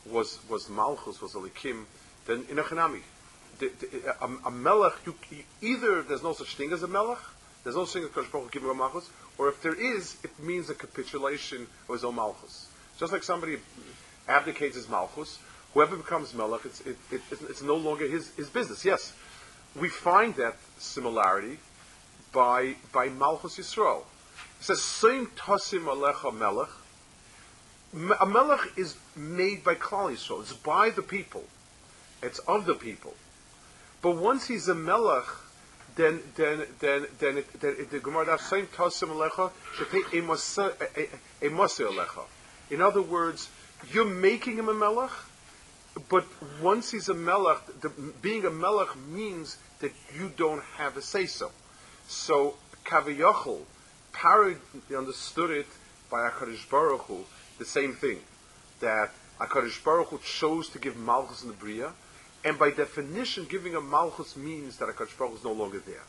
was 0.05 0.39
was 0.49 0.69
Malchus 0.69 1.23
was 1.23 1.35
Elokim, 1.35 1.85
then 2.27 2.45
in 2.51 2.59
a 2.59 2.63
Chanami, 2.63 3.01
a, 4.21 4.29
a, 4.47 4.51
melech, 4.51 4.95
you, 5.07 5.15
either 5.63 6.03
there's 6.03 6.23
no 6.23 6.33
such 6.33 6.57
thing 6.57 6.73
as 6.73 6.83
a 6.83 6.89
melech, 6.89 7.21
there's 7.63 7.77
no 7.77 7.85
single 7.85 8.11
Kodesh 8.11 8.33
Baruch 8.33 8.51
giving 8.51 8.69
a 8.69 8.75
malchus, 8.75 9.09
or 9.39 9.49
if 9.49 9.63
there 9.63 9.75
is, 9.75 10.17
it 10.25 10.39
means 10.41 10.69
a 10.71 10.75
capitulation 10.75 11.67
of 11.89 11.95
his 11.95 12.05
own 12.05 12.17
malchus. 12.17 12.69
Just 12.99 13.13
like 13.13 13.23
somebody 13.23 13.59
abdicates 14.29 14.77
his 14.77 14.89
malchus, 14.89 15.39
whoever 15.73 15.97
becomes 15.97 16.35
melech, 16.35 16.65
it's, 16.65 16.81
it, 16.81 16.97
it, 17.13 17.23
it's 17.31 17.63
no 17.63 17.77
longer 17.77 18.09
his, 18.09 18.35
his 18.35 18.51
business. 18.51 18.85
Yes, 18.85 19.13
we 19.77 19.89
find 19.89 20.35
that 20.37 20.57
similarity 20.79 21.59
by 22.33 22.75
by 22.93 23.09
malchus 23.09 23.57
Yisrael. 23.57 24.03
Says, 24.65 24.83
"Same 24.83 25.27
tasim 25.27 25.85
alecha 25.85 26.35
melech." 26.35 26.71
A 28.19 28.25
melech 28.25 28.73
is 28.79 28.97
made 29.15 29.63
by 29.63 29.75
Klal 29.75 30.11
Yisrael. 30.11 30.41
It's 30.41 30.55
by 30.55 30.89
the 30.89 31.03
people. 31.03 31.45
It's 32.23 32.39
of 32.39 32.65
the 32.65 32.75
people. 32.75 33.15
But 34.01 34.13
once 34.13 34.47
he's 34.47 34.67
a 34.69 34.75
melech, 34.75 35.27
then 35.97 36.23
then 36.37 36.65
then 36.79 37.07
then, 37.19 37.37
it, 37.37 37.61
then 37.61 37.77
it, 37.79 37.91
the 37.91 38.01
Gemara 38.01 38.25
does 38.25 38.41
same 38.41 38.67
tasim 38.69 39.11
alecha 39.11 39.53
a 41.43 41.49
alecha. 41.51 42.25
In 42.71 42.81
other 42.81 43.03
words, 43.03 43.51
you're 43.93 44.07
making 44.07 44.57
him 44.57 44.71
a 44.71 44.75
melech, 44.75 45.13
but 46.09 46.25
once 46.63 46.91
he's 46.91 47.11
a 47.11 47.15
melech, 47.15 47.59
the, 47.83 47.91
being 48.23 48.47
a 48.47 48.51
melech 48.51 48.97
means 48.97 49.59
that 49.81 49.93
you 50.17 50.33
don't 50.39 50.63
have 50.79 50.97
a 50.97 51.03
say 51.03 51.27
so. 51.27 51.51
So 52.09 52.55
kaviyachol, 52.87 53.61
Parod 54.25 54.57
understood 54.97 55.51
it 55.51 55.67
by 56.11 56.31
Hakadosh 56.31 56.71
Baruch 56.71 57.03
Hu, 57.03 57.27
the 57.59 57.67
same 57.67 57.93
thing 57.93 58.21
that 58.81 59.11
Hakadosh 59.39 59.85
Baruch 59.85 60.09
Hu 60.09 60.19
chose 60.25 60.71
to 60.71 60.79
give 60.79 60.97
malchus 60.97 61.43
in 61.43 61.49
the 61.49 61.55
bria 61.55 61.93
and 62.43 62.59
by 62.59 62.71
definition, 62.71 63.45
giving 63.45 63.75
a 63.75 63.83
malchus 63.83 64.35
means 64.35 64.79
that 64.79 64.89
a 64.89 64.95
Baruch 64.95 65.19
Hu 65.19 65.37
is 65.37 65.45
no 65.45 65.53
longer 65.53 65.79
there. 65.79 66.05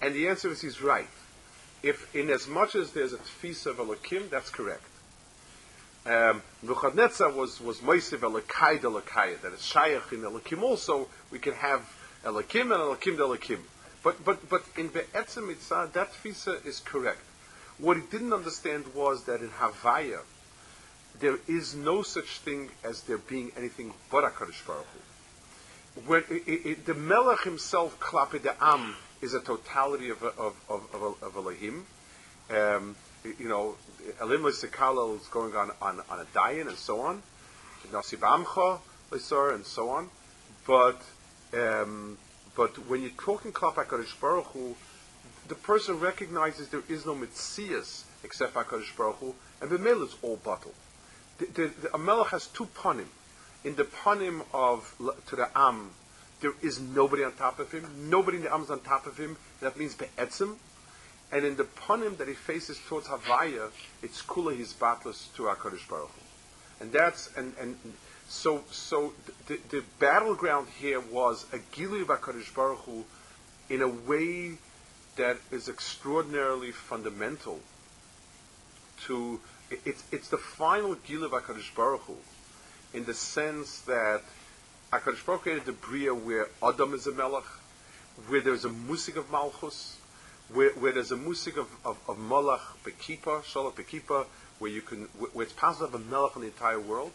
And 0.00 0.14
the 0.14 0.28
answer 0.28 0.50
is 0.50 0.60
he's 0.60 0.80
right. 0.80 1.08
If 1.82 2.14
in 2.14 2.30
as 2.30 2.46
much 2.46 2.76
as 2.76 2.92
there's 2.92 3.12
a 3.12 3.18
tfisa 3.18 3.66
of 3.66 3.78
Elokim, 3.78 4.30
that's 4.30 4.50
correct. 4.50 4.86
Um, 6.06 6.42
was 6.62 7.60
was 7.60 7.78
Moisev 7.80 8.18
Elokai 8.20 8.78
Elokai, 8.78 9.40
that 9.40 9.52
is 9.52 9.58
Shayach 9.58 10.12
in 10.12 10.20
Elokim 10.20 10.62
also, 10.62 11.08
we 11.32 11.40
can 11.40 11.54
have 11.54 11.80
Elokim 12.24 12.70
and 12.70 12.72
Elokim 12.72 13.16
Elokim. 13.16 13.58
But, 14.04 14.24
but, 14.24 14.48
but 14.48 14.62
in 14.76 14.88
Be'etzem 14.88 15.52
Mitzah, 15.52 15.92
that 15.92 16.12
tfisa 16.12 16.64
is 16.64 16.78
correct. 16.78 17.18
What 17.82 17.96
he 17.96 18.02
didn't 18.10 18.32
understand 18.32 18.84
was 18.94 19.24
that 19.24 19.40
in 19.40 19.48
Havaya, 19.48 20.20
there 21.18 21.38
is 21.48 21.74
no 21.74 22.02
such 22.02 22.38
thing 22.38 22.70
as 22.84 23.02
there 23.02 23.18
being 23.18 23.50
anything 23.56 23.92
but 24.10 24.24
a 24.24 24.30
Baruch 24.30 24.86
Hu 24.94 25.00
when 26.06 26.24
it, 26.30 26.42
it, 26.46 26.86
the 26.86 26.94
Melech 26.94 27.42
himself, 27.42 27.98
Klape 28.00 28.42
de 28.42 28.54
Am, 28.60 28.96
is 29.20 29.34
a 29.34 29.40
totality 29.40 30.10
of 30.10 30.22
of 30.22 30.56
of, 30.68 30.94
of, 30.94 31.22
of 31.22 31.36
Elohim. 31.36 31.84
Um, 32.50 32.96
you 33.38 33.48
know, 33.48 33.76
Elim 34.20 34.42
Sekala 34.42 35.20
is 35.20 35.26
going 35.28 35.54
on, 35.54 35.70
on 35.80 36.00
on 36.08 36.20
a 36.20 36.24
dayan 36.36 36.68
and 36.68 36.76
so 36.76 37.00
on, 37.00 37.22
Nasib 37.90 38.20
Amcha 38.20 38.78
and 39.54 39.66
so 39.66 39.90
on. 39.90 40.08
But 40.66 41.00
um, 41.52 42.16
but 42.56 42.88
when 42.88 43.02
you're 43.02 43.10
talking 43.10 43.52
Klap 43.52 43.74
Hakadosh 43.74 44.18
Baruch 44.20 44.46
Hu, 44.46 44.74
the 45.48 45.54
person 45.54 45.98
recognizes 46.00 46.68
there 46.68 46.82
is 46.88 47.06
no 47.06 47.14
mitzias 47.14 48.04
except 48.24 48.54
Hakadosh 48.54 48.96
Baruch 48.96 49.16
Hu, 49.16 49.34
and 49.60 49.70
the 49.70 49.78
Mel 49.78 50.02
is 50.02 50.14
all 50.22 50.36
bottle. 50.36 50.74
The, 51.38 51.46
the, 51.46 51.88
the, 51.90 52.24
has 52.24 52.46
two 52.46 52.66
panim 52.66 53.06
in 53.64 53.76
the 53.76 53.84
panim 53.84 54.42
of 54.52 54.94
to 55.26 55.36
the 55.36 55.48
am, 55.56 55.90
there 56.40 56.52
is 56.62 56.80
nobody 56.80 57.22
on 57.24 57.32
top 57.32 57.58
of 57.60 57.70
him. 57.70 57.86
Nobody 58.10 58.38
in 58.38 58.44
the 58.44 58.52
am 58.52 58.62
is 58.62 58.70
on 58.70 58.80
top 58.80 59.06
of 59.06 59.16
him. 59.16 59.36
That 59.60 59.76
means 59.76 59.94
be'etzim. 59.94 60.56
And 61.30 61.44
in 61.44 61.56
the 61.56 61.64
panim 61.64 62.16
that 62.18 62.28
he 62.28 62.34
faces 62.34 62.78
towards 62.88 63.06
Havaya, 63.06 63.70
it's 64.02 64.22
kula 64.22 64.56
his 64.56 64.72
battles 64.72 65.28
to 65.36 65.44
Hakadosh 65.44 65.88
Baruch 65.88 66.10
Hu. 66.10 66.20
And 66.80 66.92
that's 66.92 67.30
and 67.36 67.54
and 67.60 67.76
so 68.28 68.64
so 68.70 69.12
the, 69.46 69.58
the 69.70 69.84
battleground 70.00 70.68
here 70.78 71.00
was 71.00 71.46
a 71.52 71.58
gilu 71.74 72.02
of 72.02 72.08
Hakadosh 72.08 72.52
Baruch 72.54 72.80
Hu 72.80 73.04
in 73.70 73.80
a 73.80 73.88
way 73.88 74.58
that 75.16 75.36
is 75.50 75.68
extraordinarily 75.68 76.72
fundamental 76.72 77.60
to 79.06 79.40
it's 79.70 80.04
it's 80.12 80.28
the 80.28 80.38
final 80.38 80.94
gilu 80.96 81.26
of 81.26 81.74
Baruch 81.74 82.00
Hu 82.02 82.16
in 82.94 83.04
the 83.04 83.14
sense 83.14 83.80
that 83.82 84.22
HaKadosh 84.92 85.24
Baruch 85.24 85.26
Hu 85.26 85.38
created 85.38 85.64
the 85.64 85.72
Bria 85.72 86.14
where 86.14 86.48
Adam 86.62 86.92
is 86.92 87.06
a 87.06 87.12
Melech, 87.12 87.44
where 88.28 88.42
there's 88.42 88.66
a 88.66 88.68
musik 88.68 89.16
of 89.16 89.30
Malchus, 89.30 89.96
where, 90.52 90.70
where 90.72 90.92
there's 90.92 91.12
a 91.12 91.16
musik 91.16 91.56
of, 91.56 91.66
of, 91.84 91.96
of 92.06 92.18
Malach 92.18 92.60
Bekipa, 92.84 93.42
Shalach 93.42 93.74
Bekipa, 93.74 94.26
where 94.58 94.70
you 94.70 94.82
can, 94.82 95.04
where 95.32 95.44
it's 95.44 95.54
possible 95.54 95.86
to 95.86 95.92
have 95.92 96.02
a 96.02 96.10
Melech 96.10 96.36
in 96.36 96.42
the 96.42 96.48
entire 96.48 96.78
world. 96.78 97.12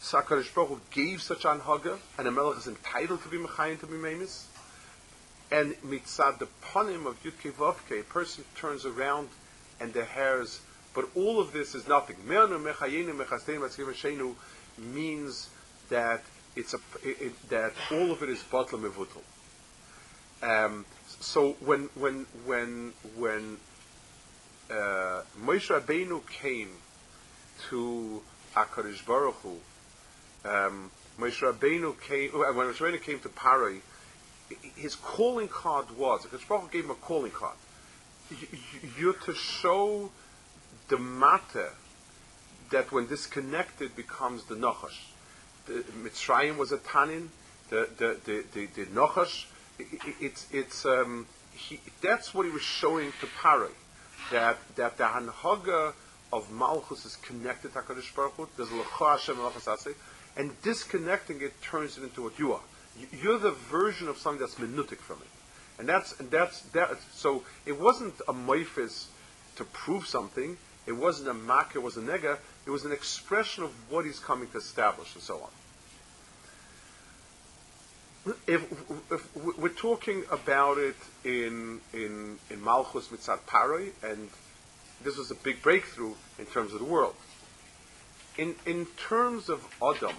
So 0.00 0.20
Baruch 0.20 0.46
Hu 0.54 0.80
gave 0.90 1.22
such 1.22 1.46
an 1.46 1.60
Haga, 1.60 1.98
and 2.18 2.28
a 2.28 2.30
Melech 2.30 2.58
is 2.58 2.66
entitled 2.66 3.22
to 3.22 3.28
be 3.30 3.38
Mechayin, 3.38 3.80
to 3.80 3.86
be 3.86 3.96
Memis. 3.96 4.46
And 5.50 5.74
mitzad 5.82 6.38
the 6.38 6.48
panim 6.62 7.06
of 7.06 7.22
Yudke 7.22 7.52
Vavke, 7.52 8.00
a 8.00 8.04
person 8.04 8.44
turns 8.54 8.86
around 8.86 9.28
and 9.80 9.92
the 9.92 10.04
hairs, 10.04 10.60
but 10.94 11.08
all 11.14 11.40
of 11.40 11.52
this 11.52 11.74
is 11.74 11.88
nothing 11.88 12.16
means 14.78 15.48
that 15.88 16.22
it's 16.56 16.74
a 16.74 16.78
it, 17.02 17.48
that 17.50 17.72
all 17.90 18.10
of 18.10 18.22
it 18.22 18.28
is 18.28 18.42
batla 18.42 18.80
mevutal. 18.80 19.22
Um, 20.42 20.84
so 21.20 21.52
when 21.64 21.88
when 21.94 22.26
when 22.44 22.92
when 23.16 23.58
uh, 24.70 25.22
Moshe 25.42 25.68
Rabbeinu 25.68 26.26
came 26.28 26.70
to 27.68 28.22
Akarish 28.54 29.04
Baruch 29.06 29.34
Hu, 29.42 29.56
um, 30.44 30.90
Moshe 31.18 31.40
Rabbeinu 31.40 32.00
came 32.00 32.30
uh, 32.34 32.52
when 32.52 32.66
Moshe 32.68 32.78
Rabbeinu 32.78 33.02
came 33.02 33.18
to 33.20 33.28
Parai, 33.28 33.80
his 34.76 34.94
calling 34.94 35.48
card 35.48 35.86
was 35.96 36.24
Akarish 36.26 36.48
Baruch 36.48 36.72
gave 36.72 36.84
him 36.84 36.90
a 36.90 36.94
calling 36.94 37.32
card. 37.32 37.56
You're 38.98 39.14
to 39.14 39.34
show 39.34 40.10
the 40.88 40.98
matter 40.98 41.70
that 42.70 42.92
when 42.92 43.06
disconnected 43.06 43.96
becomes 43.96 44.44
the 44.44 44.54
Nachash. 44.54 44.98
The 45.66 45.84
Mitzrayim 46.02 46.56
was 46.56 46.72
a 46.72 46.78
Tanin, 46.78 47.28
the 47.68 47.88
the 47.96 48.16
the 48.24 48.44
the, 48.52 48.66
the 48.66 48.86
Nochash, 48.86 49.46
it's 50.20 50.46
it's 50.52 50.84
um, 50.86 51.26
he, 51.52 51.80
that's 52.00 52.32
what 52.34 52.46
he 52.46 52.52
was 52.52 52.62
showing 52.62 53.12
to 53.20 53.26
Pari, 53.40 53.70
that 54.30 54.58
that 54.76 54.96
the 54.98 55.04
Hanhaga 55.04 55.92
of 56.32 56.50
Malchus 56.52 57.04
is 57.04 57.16
connected 57.16 57.72
to 57.72 57.80
Hakadosh 57.80 58.14
Baruch 58.14 58.34
Hu. 58.34 58.48
There's 58.56 58.68
Lecha 58.68 59.18
Hashem 59.18 59.36
and 60.36 60.62
disconnecting 60.62 61.40
it 61.40 61.60
turns 61.60 61.98
it 61.98 62.04
into 62.04 62.22
what 62.22 62.38
you 62.38 62.52
are. 62.52 62.60
You're 63.22 63.38
the 63.38 63.52
version 63.52 64.08
of 64.08 64.18
something 64.18 64.40
that's 64.40 64.56
minutic 64.56 64.98
from 64.98 65.16
it, 65.16 65.78
and 65.78 65.88
that's 65.88 66.18
and 66.20 66.30
that's 66.30 66.62
that. 66.72 66.90
So 67.12 67.42
it 67.66 67.80
wasn't 67.80 68.14
a 68.28 68.32
moifis 68.32 69.06
to 69.56 69.64
prove 69.64 70.06
something. 70.06 70.56
It 70.86 70.92
wasn't 70.92 71.28
a 71.28 71.34
mak. 71.34 71.72
It 71.74 71.82
was 71.82 71.96
a 71.96 72.00
nega. 72.00 72.38
It 72.66 72.70
was 72.70 72.84
an 72.84 72.92
expression 72.92 73.64
of 73.64 73.70
what 73.90 74.04
he's 74.04 74.18
coming 74.18 74.48
to 74.50 74.58
establish, 74.58 75.14
and 75.14 75.22
so 75.22 75.36
on 75.36 75.50
if, 78.46 78.70
if, 79.10 79.36
we're 79.58 79.68
talking 79.68 80.24
about 80.30 80.78
it 80.78 80.96
in 81.24 81.80
in 81.92 82.38
in 82.50 82.62
Malchus 82.62 83.08
Mitzat 83.08 83.40
Paroi, 83.46 83.90
and 84.02 84.28
this 85.02 85.16
was 85.16 85.30
a 85.30 85.34
big 85.34 85.62
breakthrough 85.62 86.14
in 86.38 86.46
terms 86.46 86.72
of 86.72 86.80
the 86.80 86.84
world. 86.84 87.14
In 88.36 88.54
in 88.66 88.86
terms 88.96 89.48
of 89.48 89.66
Adam, 89.82 90.14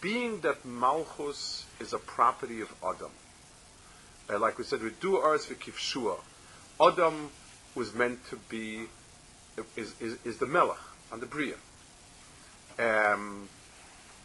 being 0.00 0.40
that 0.40 0.64
Malchus 0.64 1.66
is 1.80 1.92
a 1.92 1.98
property 1.98 2.60
of 2.60 2.72
Adam, 2.84 3.10
uh, 4.30 4.38
like 4.38 4.58
we 4.58 4.64
said, 4.64 4.82
we 4.82 4.90
do 5.00 5.16
ours 5.16 5.46
v'kivshua. 5.46 6.16
Adam 6.80 7.30
was 7.74 7.94
meant 7.94 8.24
to 8.28 8.36
be 8.48 8.86
is 9.76 9.94
is, 10.00 10.18
is 10.24 10.38
the 10.38 10.46
Melech 10.46 10.78
on 11.10 11.20
the 11.20 11.26
Bria. 11.26 11.56
Um, 12.78 13.48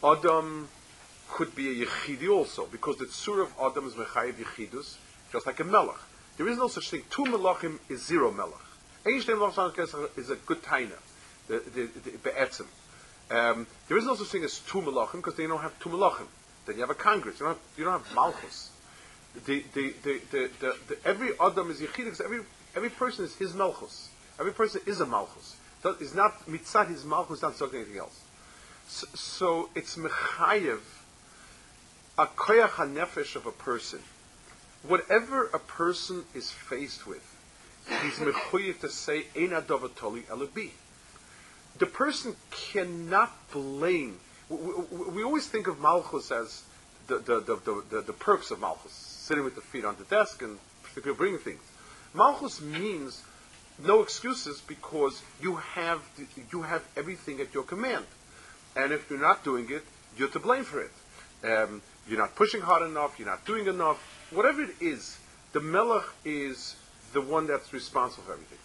Adam 0.04 0.70
could 1.30 1.54
be 1.56 1.82
a 1.82 1.86
yechidi 1.86 2.30
also, 2.30 2.66
because 2.68 2.98
the 2.98 3.06
tzur 3.06 3.42
of 3.42 3.54
Adam 3.62 3.88
is 3.88 3.94
mechayiv 3.94 4.34
yechidus, 4.34 4.96
just 5.32 5.46
like 5.46 5.60
a 5.60 5.64
melech. 5.64 6.00
There 6.38 6.48
is 6.48 6.58
no 6.58 6.68
such 6.68 6.90
thing. 6.90 7.04
Two 7.10 7.24
melachim 7.24 7.80
is 7.90 8.06
zero 8.06 8.32
melech. 8.32 8.54
Ein 9.06 9.22
shnei 9.22 9.36
melach 9.38 10.18
is 10.18 10.30
a 10.30 10.36
good 10.36 10.62
taina, 10.62 10.98
the, 11.48 11.60
the, 11.74 11.90
the, 12.04 12.18
be'etzim. 12.24 12.68
Um, 13.30 13.68
there 13.88 13.98
is 13.98 14.06
no 14.06 14.16
such 14.16 14.28
thing 14.28 14.44
as 14.44 14.60
two 14.60 14.82
melachim, 14.82 15.18
because 15.18 15.36
they 15.36 15.48
don't 15.48 15.62
have 15.62 15.78
two 15.80 15.90
melachim. 15.90 16.28
Then 16.66 16.76
you 16.76 16.82
have 16.82 16.90
a 16.90 16.96
congress. 16.96 17.40
You 17.40 17.48
don't 17.48 17.56
have, 17.56 17.64
you 17.78 17.84
don't 17.84 18.02
have 18.02 18.16
malchus. 18.16 18.72
The, 19.46 19.64
the, 19.74 19.94
the, 20.04 20.98
every 21.06 21.32
Adam 21.40 21.70
is 21.70 21.82
yechid, 21.82 22.20
every, 22.24 22.40
every 22.76 22.90
person 22.90 23.26
is 23.26 23.36
his 23.36 23.54
malchus. 23.54 24.10
Every 24.40 24.54
person 24.54 24.82
is 24.86 25.00
a 25.02 25.06
malchus. 25.06 25.56
So 25.84 25.96
it's 26.00 26.16
not 26.16 26.46
mitzat 26.48 26.90
his 26.90 27.06
malchus, 27.06 27.42
not 27.42 27.58
talking 27.58 27.82
anything 27.82 28.00
else. 28.00 28.20
So, 28.88 29.08
so 29.14 29.70
it's 29.76 29.96
mechayev 29.98 30.80
a 32.18 32.26
koyach 32.26 32.70
hanefesh 32.70 33.36
of 33.36 33.46
a 33.46 33.52
person, 33.52 34.00
whatever 34.88 35.48
a 35.54 35.60
person 35.60 36.24
is 36.34 36.50
faced 36.50 37.06
with, 37.06 37.24
he's 38.02 38.16
mechuyev 38.16 38.80
to 38.80 38.90
say 38.90 39.28
ein 39.36 39.50
adovatoli 39.50 40.24
elubi. 40.24 40.72
The 41.78 41.86
person 41.86 42.36
cannot 42.52 43.32
blame. 43.52 44.20
We, 44.50 44.58
we, 44.58 45.10
we, 45.10 45.24
always 45.24 45.48
think 45.48 45.68
of 45.68 45.80
malchus 45.80 46.32
as 46.32 46.64
the 47.08 47.18
the, 47.20 47.40
the, 47.42 47.84
the, 47.90 48.02
the, 48.02 48.14
perks 48.14 48.52
of 48.52 48.62
malchus, 48.62 48.92
sitting 48.92 49.44
with 49.44 49.56
the 49.56 49.62
feet 49.62 49.86
on 49.86 49.96
the 49.98 50.06
desk 50.06 50.42
and 50.42 50.58
people 50.96 51.14
bringing 51.14 51.40
things. 51.40 51.62
Malchus 52.14 52.62
means 52.62 53.24
no 53.84 54.02
excuses 54.02 54.62
because 54.62 55.22
you 55.42 55.56
have 55.56 56.02
you 56.52 56.62
have 56.62 56.84
everything 56.96 57.42
at 57.42 57.54
your 57.54 57.64
command, 57.64 58.06
and 58.76 58.92
if 58.92 59.10
you're 59.10 59.20
not 59.20 59.44
doing 59.44 59.70
it, 59.70 59.84
you're 60.18 60.30
to 60.30 60.40
blame 60.40 60.64
for 60.64 60.82
it. 60.82 60.92
Um, 61.44 61.82
you're 62.08 62.20
not 62.20 62.36
pushing 62.36 62.62
hard 62.62 62.84
enough, 62.84 63.20
you're 63.20 63.28
not 63.28 63.46
doing 63.46 63.68
enough, 63.68 63.98
whatever 64.32 64.64
it 64.64 64.76
is, 64.80 65.18
the 65.54 65.60
melech 65.60 66.06
is 66.26 66.76
the 67.14 67.22
one 67.22 67.48
that's 67.48 67.74
responsible 67.74 68.24
for 68.24 68.34
everything. 68.34 68.58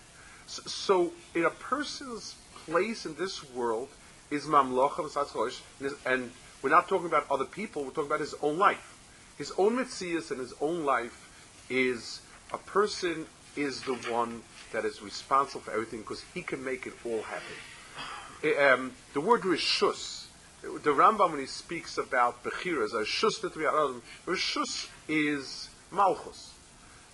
So, 0.46 0.62
so 0.62 1.12
in 1.35 1.44
a 1.44 1.51
person's 1.51 2.37
place 2.66 3.07
in 3.07 3.14
this 3.16 3.48
world 3.53 3.88
is 4.31 4.46
mamlocha 4.46 5.61
and 6.07 6.31
we're 6.62 6.70
not 6.70 6.88
talking 6.88 7.07
about 7.07 7.27
other 7.31 7.44
people, 7.44 7.83
we're 7.83 7.90
talking 7.90 8.07
about 8.07 8.20
his 8.20 8.35
own 8.42 8.59
life. 8.59 8.98
His 9.37 9.53
own 9.59 9.77
mitzias 9.77 10.31
and 10.31 10.38
his 10.38 10.55
own 10.61 10.85
life 10.85 11.29
is 11.68 12.20
a 12.53 12.59
person 12.59 13.27
is 13.57 13.83
the 13.83 13.94
one 14.11 14.42
that 14.72 14.85
is 14.85 15.03
responsible 15.03 15.61
for 15.62 15.72
everything 15.72 16.01
because 16.01 16.25
he 16.35 16.42
can 16.42 16.62
make 16.64 16.87
it 16.87 16.94
all 17.05 17.22
happen. 17.22 18.72
Um, 18.72 18.92
the 19.14 19.20
word 19.20 19.42
rishus 19.42 20.22
the 20.62 20.90
Rambam 20.90 21.33
when 21.33 21.40
he 21.40 21.46
speaks 21.46 21.98
about 21.98 22.44
Bechiras, 22.44 22.92
Rishus 22.92 24.01
Rishus 24.27 24.88
is 25.09 25.68
Malchus. 25.90 26.55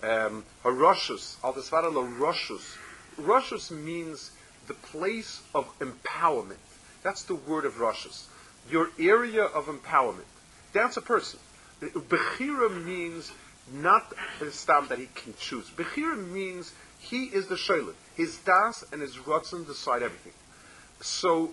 Um, 0.03 0.45
Haroshus, 0.63 1.35
Al 1.43 1.53
Desvara 1.53 1.91
Roshus. 1.91 2.77
Roshus 3.19 3.71
means 3.71 4.31
the 4.69 4.73
place 4.75 5.41
of 5.53 5.67
empowerment. 5.79 6.63
That's 7.03 7.23
the 7.23 7.35
word 7.35 7.65
of 7.65 7.73
Roshus. 7.73 8.27
Your 8.69 8.89
area 8.97 9.43
of 9.43 9.65
empowerment. 9.65 10.29
That's 10.71 10.95
a 10.95 11.01
person. 11.01 11.39
Bechira 11.81 12.85
means 12.85 13.31
not 13.73 14.13
stam 14.51 14.87
that 14.87 14.99
he 14.99 15.07
can 15.15 15.33
choose. 15.39 15.69
Bechira 15.71 16.17
means 16.31 16.71
he 16.99 17.25
is 17.25 17.47
the 17.47 17.55
shaylim. 17.55 17.95
His 18.15 18.37
das 18.37 18.85
and 18.91 19.01
his 19.01 19.17
rotzen 19.17 19.65
decide 19.65 20.03
everything. 20.03 20.33
So 21.01 21.47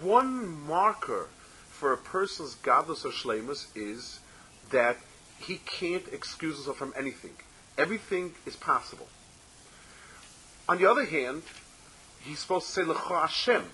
one 0.00 0.46
marker 0.66 1.28
for 1.68 1.92
a 1.92 1.96
person's 1.96 2.54
godless 2.56 3.04
or 3.04 3.10
shlemus 3.10 3.66
is 3.74 4.20
that 4.70 4.96
he 5.40 5.56
can't 5.56 6.06
excuse 6.12 6.56
himself 6.56 6.76
from 6.76 6.94
anything. 6.96 7.34
Everything 7.76 8.34
is 8.46 8.54
possible. 8.54 9.08
On 10.68 10.78
the 10.78 10.88
other 10.88 11.04
hand, 11.04 11.42
he's 12.24 12.38
supposed 12.38 12.66
to 12.66 12.72
say 12.72 12.82
lecha 12.82 13.22
Hashem. 13.22 13.64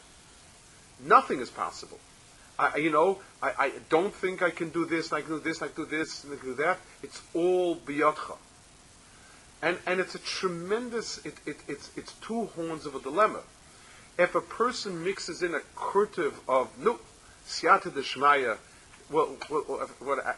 Nothing 1.04 1.40
is 1.40 1.50
possible. 1.50 1.98
I, 2.58 2.78
you 2.78 2.90
know, 2.90 3.18
I, 3.40 3.52
I, 3.58 3.72
don't 3.88 4.12
think 4.12 4.42
I 4.42 4.50
can 4.50 4.70
do 4.70 4.84
this, 4.84 5.12
I 5.12 5.20
can 5.20 5.30
do 5.30 5.38
this, 5.38 5.62
I 5.62 5.68
can 5.68 5.84
do 5.84 5.90
this, 5.90 6.24
and 6.24 6.32
I 6.32 6.36
can 6.36 6.48
do 6.48 6.54
that. 6.56 6.78
It's 7.04 7.22
all 7.32 7.76
biyotcha. 7.76 8.36
And, 9.62 9.78
and 9.86 10.00
it's 10.00 10.16
a 10.16 10.18
tremendous, 10.18 11.24
it, 11.24 11.34
it, 11.46 11.56
it's, 11.68 11.90
it's 11.96 12.14
two 12.14 12.46
horns 12.46 12.84
of 12.84 12.96
a 12.96 13.00
dilemma 13.00 13.42
if 14.18 14.34
a 14.34 14.40
person 14.40 15.04
mixes 15.04 15.42
in 15.42 15.54
a 15.54 15.60
curtive 15.76 16.38
of 16.48 16.68
no 16.78 16.98
siyata 17.46 17.90
deshmaya, 17.90 18.58
what, 19.08 19.28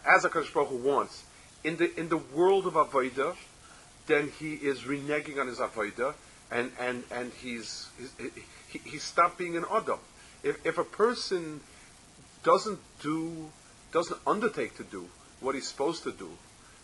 as 0.06 0.24
a 0.24 0.28
Baruch 0.28 0.84
wants 0.84 1.24
in 1.64 1.76
the 1.76 1.98
in 1.98 2.08
the 2.08 2.18
world 2.18 2.66
of 2.66 2.74
avodah, 2.74 3.34
then 4.06 4.30
he 4.38 4.54
is 4.54 4.80
reneging 4.82 5.40
on 5.40 5.48
his 5.48 5.58
avodah, 5.58 6.14
and 6.50 6.72
and 6.80 7.04
and 7.10 7.32
he's, 7.32 7.88
he's 7.98 8.12
he, 8.68 8.78
he 8.78 8.98
stopped 8.98 9.38
being 9.38 9.56
an 9.56 9.64
adam. 9.70 9.98
If 10.42 10.64
if 10.66 10.78
a 10.78 10.84
person 10.84 11.60
doesn't 12.42 12.80
do 13.02 13.50
doesn't 13.92 14.20
undertake 14.26 14.76
to 14.76 14.84
do 14.84 15.08
what 15.40 15.54
he's 15.54 15.66
supposed 15.66 16.02
to 16.04 16.12
do 16.12 16.30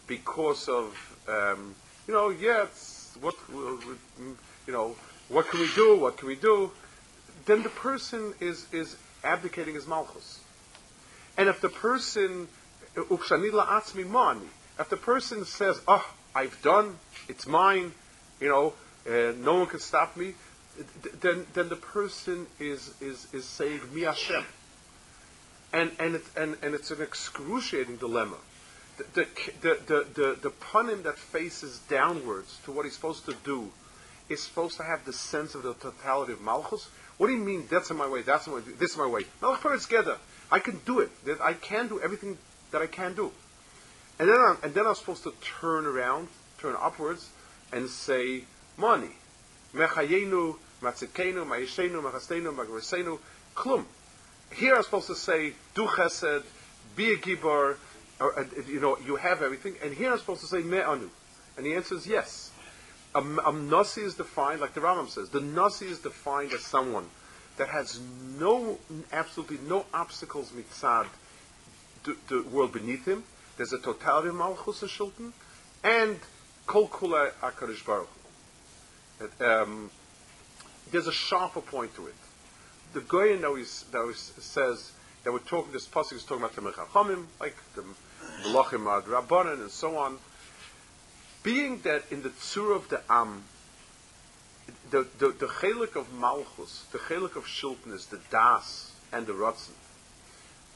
because 0.07 0.69
of 0.69 1.17
um, 1.29 1.75
you 2.07 2.15
know 2.15 2.31
yeah 2.31 2.65
it's 2.65 3.17
what 3.21 3.35
you 3.51 4.73
know 4.73 4.95
what 5.29 5.49
can 5.49 5.61
we 5.61 5.69
do 5.75 5.99
what 5.99 6.17
can 6.17 6.29
we 6.29 6.37
do 6.37 6.71
then 7.47 7.63
the 7.63 7.71
person 7.71 8.35
is, 8.41 8.67
is 8.73 8.97
abdicating 9.25 9.75
his 9.75 9.87
malchus. 9.87 10.41
And 11.39 11.49
if 11.49 11.61
the 11.61 11.69
person, 11.69 12.49
if 12.97 13.09
the 14.89 14.97
person 15.01 15.45
says, 15.45 15.81
oh, 15.87 16.11
I've 16.35 16.61
done, 16.63 16.99
it's 17.29 17.47
mine, 17.47 17.93
you 18.41 18.49
know, 18.49 18.75
uh, 19.09 19.33
no 19.39 19.55
one 19.55 19.67
can 19.67 19.81
stop 19.81 20.17
me, 20.17 20.35
then, 21.21 21.47
then 21.55 21.69
the 21.69 21.77
person 21.77 22.47
is, 22.59 22.95
is, 23.01 23.27
is 23.33 23.45
saying, 23.45 23.81
Mi 23.93 24.03
Hashem. 24.03 24.45
And, 25.73 25.91
and, 25.99 26.17
it, 26.17 26.23
and, 26.37 26.57
and 26.63 26.75
it's 26.75 26.91
an 26.91 27.03
excruciating 27.03 27.97
dilemma. 27.97 28.37
The, 29.15 29.27
the, 29.61 29.79
the, 29.87 30.07
the, 30.15 30.39
the, 30.41 30.51
punim 30.51 31.03
that 31.03 31.19
faces 31.19 31.81
downwards 31.89 32.59
to 32.65 32.73
what 32.73 32.85
he's 32.85 32.95
supposed 32.95 33.27
to 33.27 33.35
do 33.45 33.71
is 34.29 34.43
supposed 34.43 34.79
to 34.79 34.83
have 34.83 35.05
the 35.05 35.13
sense 35.13 35.55
of 35.55 35.63
the 35.63 35.75
totality 35.75 36.33
of 36.33 36.41
Malchus, 36.41 36.89
what 37.19 37.29
do 37.29 37.35
you 37.35 37.39
mean 37.39 37.65
that's 37.71 37.91
in 37.91 37.97
my 37.97 38.09
way, 38.09 38.23
that's 38.23 38.47
my 38.47 38.55
way, 38.55 38.61
this 38.79 38.93
is 38.93 38.97
my 38.97 39.07
way? 39.07 39.23
Melech 39.41 39.81
together. 39.81 40.17
I 40.51 40.59
can 40.59 40.81
do 40.85 41.01
it. 41.01 41.11
I 41.43 41.55
can 41.55 41.89
do 41.89 42.01
everything 42.01 42.39
that 42.71 42.83
I 42.83 42.87
can 42.87 43.15
do. 43.15 43.33
And 44.19 44.29
then 44.29 44.37
I'm, 44.39 44.59
and 44.63 44.75
then 44.75 44.87
I'm 44.87 44.95
supposed 44.95 45.25
to 45.25 45.33
turn 45.61 45.87
around, 45.87 46.29
turn 46.59 46.75
upwards, 46.81 47.31
and 47.73 47.89
say, 47.89 48.45
money. 48.77 49.11
Mechayenu, 49.75 50.57
matzikenu, 50.83 51.47
ma'ishenu, 51.47 52.03
machastenu, 52.03 52.55
magresenu, 52.55 53.19
klum. 53.55 53.85
Here 54.53 54.77
I'm 54.77 54.83
supposed 54.83 55.09
to 55.09 55.15
say, 55.15 55.55
do 55.75 55.87
chesed, 55.87 56.45
be 56.95 57.13
a 57.13 57.17
gibar, 57.17 57.77
or, 58.21 58.39
uh, 58.39 58.45
you 58.67 58.81
know, 58.81 58.97
you 59.05 59.17
have 59.17 59.43
everything. 59.43 59.75
And 59.83 59.93
here 59.93 60.13
I'm 60.13 60.19
supposed 60.19 60.41
to 60.43 60.47
say, 60.47 60.63
me'anu. 60.63 61.11
And 61.57 61.67
the 61.67 61.75
answer 61.75 61.95
is 61.95 62.07
yes. 62.07 62.51
A, 63.15 63.21
a 63.21 63.53
nasi 63.53 64.03
is 64.03 64.15
defined, 64.15 64.61
like 64.61 64.75
the 64.75 64.81
Rambam 64.81 65.09
says, 65.09 65.31
the 65.31 65.41
nasi 65.41 65.87
is 65.87 65.99
defined 65.99 66.53
as 66.53 66.61
someone 66.61 67.07
that 67.57 67.69
has 67.69 68.01
no, 68.39 68.79
absolutely 69.13 69.59
no 69.67 69.87
obstacles 69.95 70.53
mitzad 70.53 71.07
the, 72.05 72.17
the 72.29 72.43
world 72.49 72.73
beneath 72.73 73.05
him, 73.07 73.25
There's 73.57 73.73
a 73.73 73.79
totality 73.79 74.29
of 74.29 74.37
Malchus 74.37 74.83
and 74.83 74.91
Shilton, 74.91 75.33
and 75.83 76.19
Kol 76.67 76.89
Kula 76.89 77.33
HaKadosh 77.41 77.85
Baruch 77.85 78.09
Hu. 79.19 79.45
Um, 79.45 79.91
there's 80.91 81.07
a 81.07 81.13
sharper 81.13 81.61
point 81.61 81.95
to 81.97 82.07
it. 82.07 82.15
The 82.93 83.01
Goyen 83.01 83.45
always, 83.45 83.85
that 83.93 83.99
always 83.99 84.33
says 84.39 84.93
that 85.25 85.33
we're 85.33 85.39
talking, 85.41 85.73
this 85.73 85.87
pasuk 85.87 86.15
is 86.15 86.25
talking 86.25 86.45
about 86.45 86.55
the 86.55 86.63
Mechachomim, 86.63 87.25
like 87.41 87.57
the 87.75 87.85
Melachim 88.45 88.87
Ad 88.87 89.05
Rabbanan, 89.05 89.61
and 89.61 89.71
so 89.71 89.97
on. 89.99 90.19
Being 91.43 91.81
that 91.81 92.05
in 92.11 92.23
the 92.23 92.31
Tzur 92.31 92.75
of 92.75 92.89
the 92.89 93.01
Am, 93.11 93.45
the, 94.91 95.07
the, 95.19 95.29
the 95.29 95.47
chelik 95.47 95.97
of 95.97 96.13
Malchus, 96.13 96.87
the 96.93 96.99
chelik 96.99 97.37
of 97.37 97.45
Shilton 97.45 97.93
is 97.93 98.07
the 98.07 98.21
Das 98.31 98.93
and 99.13 99.27
the 99.27 99.33
Ratzin. 99.33 99.75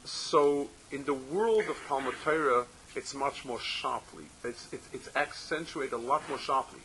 So 0.04 0.68
in 0.90 1.04
the 1.04 1.14
world 1.14 1.64
of 1.68 1.76
Talmud 1.86 2.14
Torah, 2.24 2.66
it's 2.96 3.14
much 3.14 3.44
more 3.44 3.60
sharply. 3.60 4.24
It's, 4.42 4.68
it's, 4.72 4.88
it's 4.92 5.16
accentuated 5.16 5.92
a 5.92 5.96
lot 5.96 6.28
more 6.28 6.38
sharply. 6.38 6.80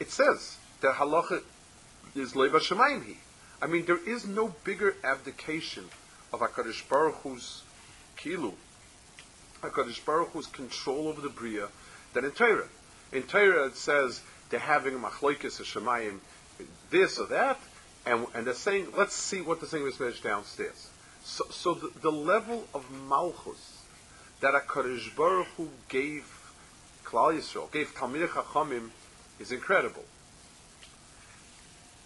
It 0.00 0.10
says 0.10 0.56
that 0.80 0.94
halacha 0.94 1.42
is 2.14 2.36
leva 2.36 2.58
shemayim 2.58 3.04
he. 3.04 3.16
I 3.60 3.66
mean, 3.66 3.86
there 3.86 3.98
is 4.08 4.26
no 4.26 4.54
bigger 4.64 4.94
abdication 5.02 5.84
of 6.32 6.40
Hakadosh 6.40 6.88
Baruch 6.88 7.16
Hu's 7.22 7.62
kilu, 8.16 8.54
Hakadosh 9.62 10.04
Baruch 10.04 10.30
Hu's 10.30 10.46
control 10.46 11.08
over 11.08 11.20
the 11.20 11.28
bria, 11.28 11.68
than 12.14 12.24
in 12.24 12.30
Torah. 12.30 12.68
In 13.12 13.24
Torah, 13.24 13.66
it 13.66 13.76
says 13.76 14.22
they're 14.50 14.60
having 14.60 14.94
a 14.94 14.98
machlokes 14.98 15.58
a 15.58 15.64
shemayim, 15.64 16.18
this 16.90 17.18
or 17.18 17.26
that, 17.26 17.58
and, 18.06 18.26
and 18.34 18.46
they're 18.46 18.54
saying, 18.54 18.88
let's 18.96 19.14
see 19.14 19.40
what 19.40 19.60
the 19.60 19.66
thing 19.66 19.86
is 19.86 20.20
downstairs. 20.20 20.90
So, 21.24 21.44
so 21.50 21.74
the, 21.74 21.90
the 22.00 22.12
level 22.12 22.64
of 22.72 22.86
malchus 23.08 23.82
that 24.40 24.54
HaKadosh 24.54 25.16
Baruch 25.16 25.48
Hu 25.56 25.68
gave 25.88 26.24
Klal 27.04 27.36
Yisrael, 27.36 27.70
gave 27.72 27.94
Talmid 27.94 28.28
Chachamim, 28.28 28.90
is 29.40 29.50
incredible. 29.50 30.04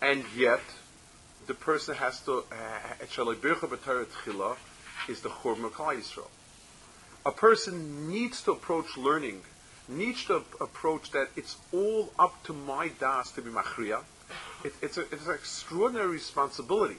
And 0.02 0.24
yet, 0.36 0.60
the 1.46 1.54
person 1.54 1.94
has 1.94 2.20
to, 2.22 2.38
uh, 2.50 3.04
is 5.08 5.20
the 5.20 5.28
Churma 5.28 5.70
Klal 5.70 5.96
Yisrael. 5.96 6.28
A 7.24 7.30
person 7.30 8.10
needs 8.10 8.42
to 8.42 8.50
approach 8.50 8.96
learning, 8.96 9.42
needs 9.86 10.24
to 10.24 10.42
approach 10.60 11.12
that 11.12 11.28
it's 11.36 11.56
all 11.72 12.12
up 12.18 12.42
to 12.44 12.52
my 12.52 12.88
das 12.98 13.30
to 13.32 13.42
be 13.42 13.50
machriya. 13.50 14.00
It, 14.64 14.74
it's, 14.82 14.98
a, 14.98 15.02
it's 15.02 15.26
an 15.26 15.34
extraordinary 15.34 16.08
responsibility. 16.08 16.98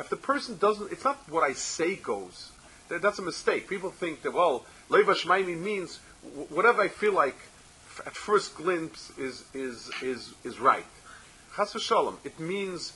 If 0.00 0.08
the 0.08 0.16
person 0.16 0.58
doesn't, 0.58 0.90
it's 0.90 1.04
not 1.04 1.18
what 1.28 1.44
I 1.44 1.52
say 1.52 1.94
goes. 1.94 2.50
That, 2.88 3.02
that's 3.02 3.20
a 3.20 3.22
mistake. 3.22 3.68
People 3.68 3.90
think 3.90 4.22
that, 4.22 4.32
well, 4.32 4.66
Leva 4.88 5.14
Shmaimi 5.14 5.56
means 5.56 6.00
whatever 6.48 6.82
I 6.82 6.88
feel 6.88 7.12
like 7.12 7.36
at 8.04 8.16
first 8.16 8.56
glimpse 8.56 9.16
is, 9.16 9.44
is, 9.54 9.92
is, 10.02 10.34
is 10.42 10.58
right. 10.58 10.84
Chas 11.56 11.74
v'shalom. 11.74 12.16
It 12.24 12.40
means 12.40 12.94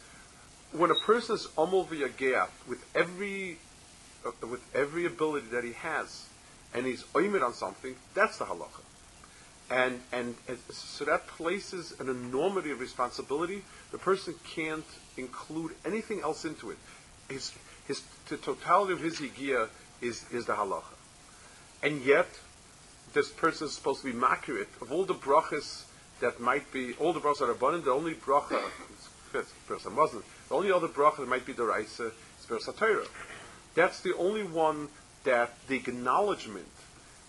when 0.73 0.91
a 0.91 0.95
person 0.95 1.35
is 1.35 1.47
omol 1.59 1.87
v'yagea 1.87 2.49
with 2.67 2.85
every 2.95 3.59
uh, 4.25 4.47
with 4.47 4.63
every 4.75 5.05
ability 5.05 5.49
that 5.53 5.63
he 5.63 5.73
has, 5.73 6.27
and 6.73 6.87
he's 6.87 7.03
oimid 7.15 7.43
on 7.45 7.53
something, 7.53 7.95
that's 8.15 8.39
the 8.39 8.47
halacha. 8.47 8.83
And, 9.69 10.01
and 10.13 10.37
and 10.49 10.59
so 10.71 11.05
that 11.05 11.27
places 11.27 11.95
an 12.01 12.09
enormity 12.09 12.71
of 12.71 12.81
responsibility. 12.81 13.63
The 13.91 13.99
person 13.99 14.35
can't 14.45 14.87
include 15.17 15.75
anything 15.85 16.21
else 16.21 16.45
into 16.45 16.71
it. 16.71 16.79
His 17.29 17.53
his 17.87 18.03
the 18.29 18.37
totality 18.39 18.95
of 18.95 19.01
his 19.01 19.21
higia 19.21 19.69
is 20.01 20.25
is 20.33 20.47
the 20.47 20.55
halacha, 20.55 20.95
and 21.83 22.03
yet 22.03 22.29
this 23.13 23.31
person 23.31 23.67
is 23.67 23.75
supposed 23.75 24.03
to 24.03 24.13
be 24.13 24.19
accurate 24.25 24.69
of 24.81 24.93
all 24.93 25.05
the 25.05 25.15
brachas 25.15 25.85
that 26.21 26.41
might 26.41 26.73
be 26.73 26.95
all 26.95 27.13
the 27.13 27.21
brachas 27.21 27.43
are 27.43 27.51
abundant. 27.51 27.85
The 27.85 27.93
only 27.93 28.15
bracha, 28.15 28.63
person 29.67 29.95
Muslim, 29.95 30.23
the 30.49 30.55
only 30.55 30.73
other 30.73 30.89
bracha 30.89 31.19
that 31.19 31.29
might 31.29 31.45
be 31.45 31.53
the 31.53 31.65
Raisa 31.65 32.07
is 32.07 32.47
Bersatayra. 32.49 33.07
That's 33.75 34.01
the 34.01 34.17
only 34.17 34.45
one 34.45 34.89
that 35.25 35.55
the 35.69 35.77
acknowledgement 35.77 36.67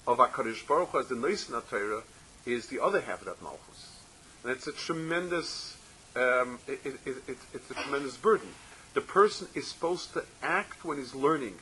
of 0.05 0.19
Hakadosh 0.19 0.65
Baruch 0.67 0.89
Hu 0.89 0.99
as 0.99 1.07
the 1.07 1.15
Nisan 1.15 1.61
Torah 1.69 2.03
is 2.45 2.67
the 2.67 2.81
other 2.81 3.01
half 3.01 3.19
of 3.19 3.25
that 3.25 3.41
Malchus, 3.41 3.99
and 4.43 4.51
it's 4.53 4.67
a 4.67 4.71
tremendous, 4.71 5.75
um, 6.15 6.59
it, 6.67 6.79
it, 6.85 6.95
it, 7.05 7.37
it's 7.53 7.71
a 7.71 7.73
tremendous 7.73 8.15
burden. 8.15 8.47
The 8.93 9.01
person 9.01 9.47
is 9.53 9.67
supposed 9.67 10.13
to 10.13 10.23
act 10.41 10.85
when 10.85 10.97
he's 10.97 11.13
learning 11.13 11.55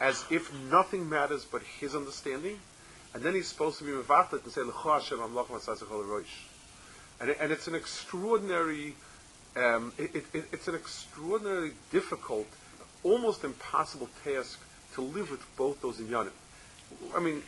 as 0.00 0.24
if 0.30 0.52
nothing 0.70 1.08
matters 1.08 1.44
but 1.44 1.62
his 1.62 1.94
understanding, 1.94 2.58
and 3.14 3.22
then 3.22 3.34
he's 3.34 3.46
supposed 3.46 3.78
to 3.78 3.84
be 3.84 3.92
mevatet 3.92 4.42
and 4.42 4.52
say, 4.52 4.62
Hashem, 4.82 5.20
and, 7.20 7.30
and 7.30 7.52
it's 7.52 7.68
an 7.68 7.74
extraordinary, 7.74 8.94
um, 9.56 9.92
it, 9.98 10.14
it, 10.32 10.44
it's 10.52 10.68
an 10.68 10.74
extraordinarily 10.74 11.72
difficult, 11.90 12.46
almost 13.02 13.44
impossible 13.44 14.08
task 14.24 14.60
to 14.94 15.00
live 15.00 15.30
with 15.30 15.44
both 15.56 15.80
those 15.80 15.98
inyanim. 15.98 16.32
I 17.14 17.20
mean, 17.20 17.40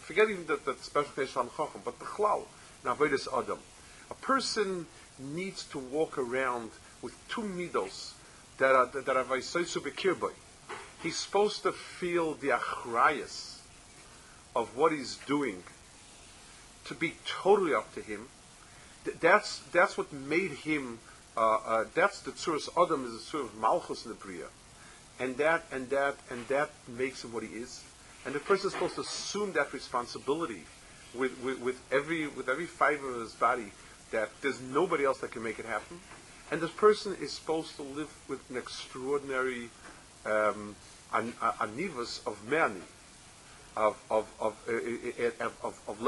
forgetting 0.00 0.46
that, 0.46 0.64
that 0.64 0.82
special 0.82 1.12
case 1.12 1.36
on 1.36 1.48
Chacham, 1.56 1.82
but 1.84 1.98
the 1.98 2.04
Bechlal, 2.04 2.42
Navedis 2.84 3.28
Adam. 3.36 3.58
A 4.10 4.14
person 4.14 4.86
needs 5.18 5.64
to 5.66 5.78
walk 5.78 6.18
around 6.18 6.70
with 7.02 7.14
two 7.28 7.42
midos 7.42 8.12
that 8.58 8.74
are 8.74 8.86
that 8.86 9.16
are 9.16 9.24
bekirboy. 9.24 10.32
He's 11.02 11.16
supposed 11.16 11.62
to 11.62 11.72
feel 11.72 12.34
the 12.34 12.48
achrayas 12.48 13.58
of 14.54 14.76
what 14.76 14.92
he's 14.92 15.16
doing 15.26 15.62
to 16.86 16.94
be 16.94 17.14
totally 17.24 17.74
up 17.74 17.94
to 17.94 18.00
him 18.00 18.28
that's 19.20 19.60
that's 19.72 19.96
what 19.96 20.12
made 20.12 20.52
him. 20.52 20.98
Uh, 21.36 21.58
uh, 21.64 21.84
that's 21.94 22.20
the 22.20 22.32
tzuras 22.32 22.68
Adam 22.76 23.04
is 23.04 23.30
the 23.30 23.38
of 23.38 23.56
malchus 23.58 24.04
in 24.04 24.10
the 24.10 24.16
bria, 24.16 24.46
and 25.18 25.36
that 25.36 25.64
and 25.72 25.88
that 25.90 26.16
and 26.30 26.46
that 26.48 26.70
makes 26.88 27.24
him 27.24 27.32
what 27.32 27.42
he 27.42 27.48
is. 27.48 27.82
And 28.26 28.34
the 28.34 28.40
person 28.40 28.66
is 28.66 28.74
supposed 28.74 28.96
to 28.96 29.00
assume 29.00 29.52
that 29.52 29.72
responsibility 29.72 30.64
with, 31.14 31.38
with, 31.42 31.60
with 31.60 31.80
every 31.90 32.26
with 32.26 32.48
every 32.48 32.66
fiber 32.66 33.14
of 33.14 33.20
his 33.20 33.32
body 33.32 33.72
that 34.10 34.28
there's 34.42 34.60
nobody 34.60 35.04
else 35.04 35.18
that 35.18 35.30
can 35.30 35.42
make 35.42 35.58
it 35.58 35.64
happen. 35.64 36.00
And 36.50 36.60
this 36.60 36.70
person 36.70 37.16
is 37.20 37.32
supposed 37.32 37.76
to 37.76 37.82
live 37.82 38.12
with 38.28 38.40
an 38.50 38.56
extraordinary 38.56 39.70
um, 40.26 40.74
an, 41.14 41.32
anivus 41.60 42.26
of 42.26 42.38
merni, 42.48 42.82
of 43.76 43.96
of 44.10 44.26
of 44.40 44.56
uh, 44.68 44.72
uh, 44.72 44.76
uh 44.76 45.46
of 45.46 45.64
of, 45.64 45.80
of, 45.88 46.00
of 46.00 46.02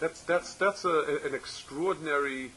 that's 0.00 0.22
that's 0.22 0.54
that's 0.54 0.84
a, 0.84 1.20
an 1.24 1.34
extraordinary. 1.34 2.50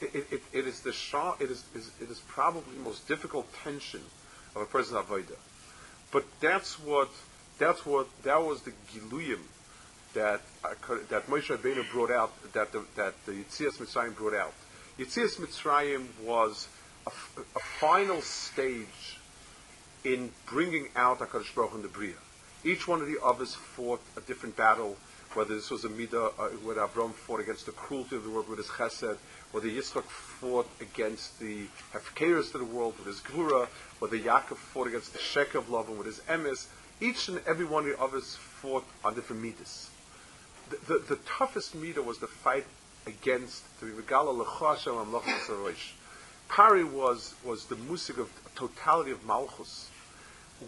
It, 0.00 0.26
it, 0.32 0.42
it 0.52 0.66
is 0.66 0.80
the 0.80 0.92
shah. 0.92 1.36
It 1.38 1.50
is, 1.50 1.64
it 1.74 2.10
is 2.10 2.20
probably 2.26 2.74
the 2.76 2.82
most 2.82 3.06
difficult 3.06 3.46
tension 3.62 4.00
of 4.56 4.62
a 4.62 4.66
person's 4.66 4.98
avodah. 4.98 5.36
But 6.10 6.24
that's 6.40 6.80
what 6.80 7.10
that's 7.58 7.86
what 7.86 8.08
that 8.22 8.42
was 8.42 8.62
the 8.62 8.72
giluyim 8.92 9.40
that 10.14 10.40
uh, 10.64 10.74
that 11.10 11.26
Moshe 11.26 11.56
Rabbeinu 11.56 11.90
brought 11.92 12.10
out 12.10 12.32
that 12.52 12.72
the, 12.72 12.84
that 12.96 13.14
the 13.26 13.32
Yitzias 13.32 13.78
Mitzrayim 13.78 14.16
brought 14.16 14.34
out. 14.34 14.54
Yitzias 14.98 15.38
Mitzrayim 15.38 16.06
was 16.24 16.68
a, 17.06 17.10
a, 17.10 17.60
final 17.60 18.22
stage 18.22 19.18
in 20.04 20.30
bringing 20.46 20.88
out 20.96 21.18
Hakadosh 21.18 21.54
Baruch 21.54 21.74
in 21.74 21.82
the 21.82 21.88
Bria. 21.88 22.14
Each 22.64 22.88
one 22.88 23.00
of 23.02 23.06
the 23.06 23.18
others 23.22 23.54
fought 23.54 24.00
a 24.16 24.20
different 24.22 24.56
battle 24.56 24.96
whether 25.36 25.54
this 25.54 25.70
was 25.70 25.84
a 25.84 25.88
midah 25.88 26.32
uh, 26.38 26.48
where 26.64 26.76
Avram 26.76 27.12
fought 27.12 27.40
against 27.40 27.66
the 27.66 27.72
cruelty 27.72 28.16
of 28.16 28.24
the 28.24 28.30
world 28.30 28.48
with 28.48 28.56
his 28.56 28.68
chesed, 28.68 29.18
whether 29.52 29.68
Yitzchak 29.68 30.04
fought 30.04 30.66
against 30.80 31.38
the 31.38 31.66
hefkeres 31.92 32.54
of 32.54 32.60
the 32.60 32.64
world 32.64 32.94
with 32.96 33.06
his 33.06 33.20
gvura, 33.20 33.68
whether 33.98 34.18
Yaakov 34.18 34.56
fought 34.56 34.86
against 34.86 35.12
the 35.12 35.18
shek 35.18 35.54
of 35.54 35.68
love 35.68 35.88
and 35.88 35.98
with 35.98 36.06
his 36.06 36.20
emes. 36.20 36.66
Each 37.02 37.28
and 37.28 37.42
every 37.46 37.66
one 37.66 37.94
of 37.98 38.14
us 38.14 38.36
fought 38.36 38.86
on 39.04 39.14
different 39.14 39.42
midas. 39.42 39.90
The, 40.70 40.94
the, 40.94 40.98
the, 41.00 41.16
toughest 41.26 41.76
midah 41.76 42.02
was 42.02 42.18
the 42.18 42.26
fight 42.26 42.64
against 43.06 43.62
the 43.80 43.86
Regala 43.88 44.42
Lechashem 44.42 45.04
Amlach 45.04 45.76
Pari 46.48 46.84
was 46.84 47.34
was 47.44 47.66
the 47.66 47.76
musik 47.76 48.16
of 48.16 48.30
totality 48.54 49.10
of 49.10 49.22
Malchus, 49.26 49.90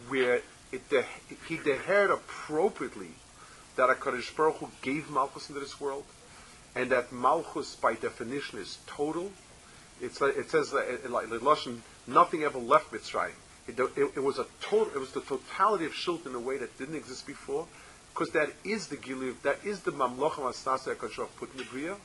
where 0.08 0.42
it, 0.72 0.90
de, 0.90 1.06
he 1.48 1.56
dehered 1.56 2.10
appropriately 2.10 3.12
that 3.78 3.88
HaKadosh 3.90 4.36
Baruch 4.36 4.56
Hu 4.56 4.68
gave 4.82 5.08
Malchus 5.08 5.48
into 5.48 5.60
this 5.60 5.80
world, 5.80 6.04
and 6.74 6.90
that 6.90 7.12
Malchus, 7.12 7.76
by 7.76 7.94
definition, 7.94 8.58
is 8.58 8.78
total. 8.88 9.30
It's 10.00 10.20
it 10.20 10.50
says 10.50 10.72
that, 10.72 11.10
like 11.10 11.28
nothing 12.06 12.42
ever 12.42 12.58
left 12.58 12.92
Mitzrayim. 12.92 13.30
It, 13.68 13.78
it, 13.78 14.12
it, 14.16 14.22
was 14.22 14.38
a 14.38 14.46
total, 14.60 14.92
it 14.94 14.98
was 14.98 15.12
the 15.12 15.20
totality 15.20 15.84
of 15.84 15.94
Shult 15.94 16.26
in 16.26 16.34
a 16.34 16.40
way 16.40 16.58
that 16.58 16.76
didn't 16.76 16.96
exist 16.96 17.24
before, 17.26 17.66
because 18.12 18.30
that 18.30 18.50
is 18.64 18.88
the 18.88 18.96
Giluv, 18.96 19.40
that 19.42 19.58
is 19.64 19.80
the 19.80 19.92
Mamlochim 19.92 20.50
Asnasa 20.50 20.96
HaKadosh 20.96 21.16
Baruch 21.16 21.36
put 21.36 21.52
in 21.52 21.58
the 21.58 21.64
Bria. 21.64 21.96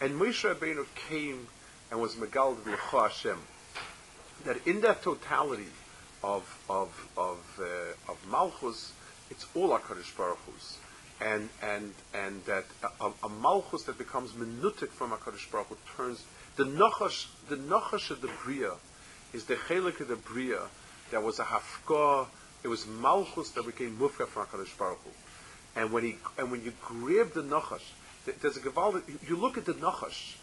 And 0.00 0.18
Moshe 0.18 0.42
Rabbeinu 0.54 0.86
came 1.08 1.46
and 1.90 2.00
was 2.00 2.14
Megal 2.14 2.56
L'cha 2.64 3.08
Hashem. 3.08 3.38
That 4.46 4.66
in 4.66 4.80
that 4.80 5.02
totality 5.02 5.68
of, 6.22 6.42
of, 6.70 7.08
of, 7.18 7.38
uh, 7.60 8.10
of 8.10 8.18
Malchus, 8.30 8.92
it's 9.30 9.46
all 9.54 9.68
HaKadosh 9.70 10.16
Baruch 10.16 10.38
Hu's. 10.46 10.78
And, 11.24 11.48
and, 11.62 11.92
and 12.12 12.44
that 12.44 12.64
a, 13.00 13.10
a 13.24 13.28
Malchus 13.28 13.84
that 13.84 13.96
becomes 13.96 14.32
minutic 14.32 14.90
from 14.90 15.10
HaKadosh 15.10 15.50
Baruch 15.50 15.68
Hu 15.68 15.76
turns, 15.96 16.22
the 16.56 16.64
Nachash, 16.64 17.26
the 17.48 17.56
Nachash 17.56 18.10
of 18.10 18.20
the 18.20 18.30
Bria 18.44 18.72
is 19.32 19.46
the 19.46 19.56
Chelik 19.56 20.00
of 20.00 20.08
the 20.08 20.16
Bria 20.16 20.60
that 21.10 21.22
was 21.22 21.38
a 21.38 21.44
Hafkah, 21.44 22.26
it 22.62 22.68
was 22.68 22.86
Malchus 22.86 23.50
that 23.50 23.64
became 23.64 23.96
Mufka 23.96 24.26
from 24.26 24.46
HaKadosh 24.46 24.76
Baruch 24.76 24.98
Hu. 25.02 25.80
And 25.80 25.92
when 25.92 26.04
he, 26.04 26.16
and 26.38 26.50
when 26.50 26.62
you 26.62 26.72
grab 26.84 27.32
the 27.32 27.42
Nachash, 27.42 27.82
there's 28.40 28.56
a 28.56 28.60
Gavaldi, 28.60 29.02
you 29.28 29.36
look 29.36 29.58
at 29.58 29.64
the 29.64 29.74
Nachash, 29.74 30.36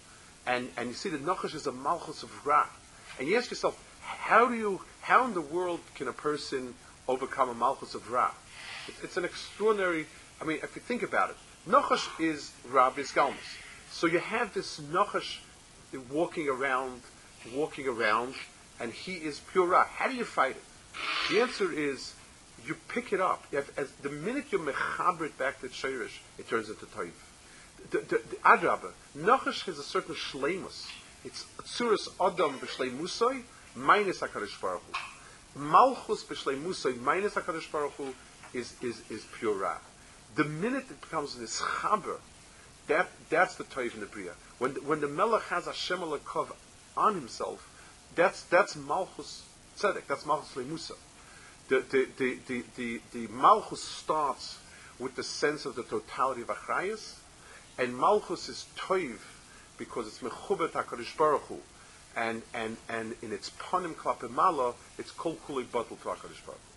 and, 0.45 0.69
and 0.77 0.89
you 0.89 0.95
see 0.95 1.09
the 1.09 1.17
Nachash 1.17 1.55
is 1.55 1.67
a 1.67 1.71
Malchus 1.71 2.23
of 2.23 2.45
Ra. 2.45 2.65
And 3.19 3.27
you 3.27 3.37
ask 3.37 3.49
yourself, 3.49 3.81
how 4.01 4.47
do 4.47 4.55
you, 4.55 4.81
how 5.01 5.25
in 5.25 5.33
the 5.33 5.41
world 5.41 5.79
can 5.95 6.07
a 6.07 6.13
person 6.13 6.73
overcome 7.07 7.49
a 7.49 7.53
Malchus 7.53 7.95
of 7.95 8.11
Ra? 8.11 8.31
It's, 8.87 9.03
it's 9.03 9.17
an 9.17 9.25
extraordinary, 9.25 10.05
I 10.41 10.43
mean, 10.43 10.59
if 10.63 10.75
you 10.75 10.81
think 10.81 11.03
about 11.03 11.29
it, 11.29 11.35
Nachash 11.69 12.07
is 12.19 12.51
Rabbi's 12.67 13.11
Galmus. 13.11 13.35
So 13.91 14.07
you 14.07 14.19
have 14.19 14.53
this 14.53 14.79
Nachash 14.79 15.37
walking 16.09 16.49
around, 16.49 17.01
walking 17.53 17.87
around, 17.87 18.33
and 18.79 18.91
he 18.91 19.13
is 19.13 19.39
pure 19.51 19.67
Ra. 19.67 19.85
How 19.85 20.07
do 20.07 20.15
you 20.15 20.25
fight 20.25 20.55
it? 20.55 20.63
The 21.29 21.41
answer 21.41 21.71
is 21.71 22.15
you 22.65 22.75
pick 22.87 23.13
it 23.13 23.21
up. 23.21 23.45
Have, 23.53 23.71
as 23.77 23.91
the 24.01 24.09
minute 24.09 24.45
you 24.51 24.57
mechaber 24.57 25.27
it 25.27 25.37
back 25.37 25.61
to 25.61 25.67
Shirish, 25.67 26.19
it 26.39 26.49
turns 26.49 26.69
into 26.69 26.87
Taif. 26.87 27.13
The, 27.91 27.99
the, 27.99 28.21
the 28.29 28.35
Adraba, 28.37 28.91
Nachash 29.15 29.65
has 29.65 29.77
a 29.77 29.83
certain 29.83 30.15
shleimus. 30.15 30.87
It's 31.23 31.45
Tzuras 31.63 32.07
Adam 32.19 32.57
b'shleimusoi 32.57 33.43
minus 33.75 34.21
HaKadosh 34.21 34.59
Baruch 34.59 34.81
Hu. 35.53 35.61
Malchus 35.61 36.23
b'shleimusoi 36.23 36.99
minus 36.99 37.35
HaKadosh 37.35 37.71
Baruch 37.71 37.91
Hu 37.93 38.13
is, 38.53 38.73
is, 38.81 39.01
is 39.11 39.25
pure 39.37 39.55
Ra. 39.55 39.77
The 40.35 40.45
minute 40.45 40.85
it 40.89 41.01
becomes 41.01 41.37
this 41.37 41.59
chaber, 41.59 42.17
that, 42.87 43.09
that's 43.29 43.55
the 43.55 43.65
Taif 43.65 43.95
in 43.95 43.99
the 43.99 44.05
Bria. 44.05 44.31
When, 44.59 44.71
when 44.85 45.01
the 45.01 45.07
Melech 45.07 45.43
has 45.43 45.65
Hashem 45.65 45.99
Alakov 45.99 46.51
on 46.95 47.15
himself, 47.15 47.67
that's, 48.15 48.43
that's 48.43 48.75
Malchus 48.75 49.43
Tzedek, 49.77 50.07
that's 50.07 50.25
Malchus 50.25 50.55
Lemusa. 50.55 50.95
The, 51.67 51.83
the, 51.89 52.07
the, 52.17 52.37
the, 52.47 52.63
the, 52.75 53.01
the 53.13 53.27
Malchus 53.27 53.83
starts 53.83 54.57
with 54.99 55.15
the 55.15 55.23
sense 55.23 55.65
of 55.65 55.75
the 55.75 55.83
totality 55.83 56.41
of 56.41 56.47
Achrayas, 56.47 57.15
and 57.77 57.97
Malchus 57.97 58.47
is 58.47 58.65
Toiv 58.77 59.19
because 59.77 60.07
it's 60.07 60.19
Mechubet 60.19 60.71
HaKadosh 60.71 61.17
Baruch 61.17 61.41
Hu, 61.43 61.57
and, 62.15 62.41
and, 62.53 62.77
and 62.87 63.15
in 63.21 63.33
its 63.33 63.49
Panim 63.51 63.95
Klapimala, 63.95 64.75
it's 64.97 65.11
Kol 65.11 65.37
Kuli 65.45 65.63
Batal 65.65 65.99
to 66.01 66.07
HaKadosh 66.07 66.45
Baruch 66.45 66.70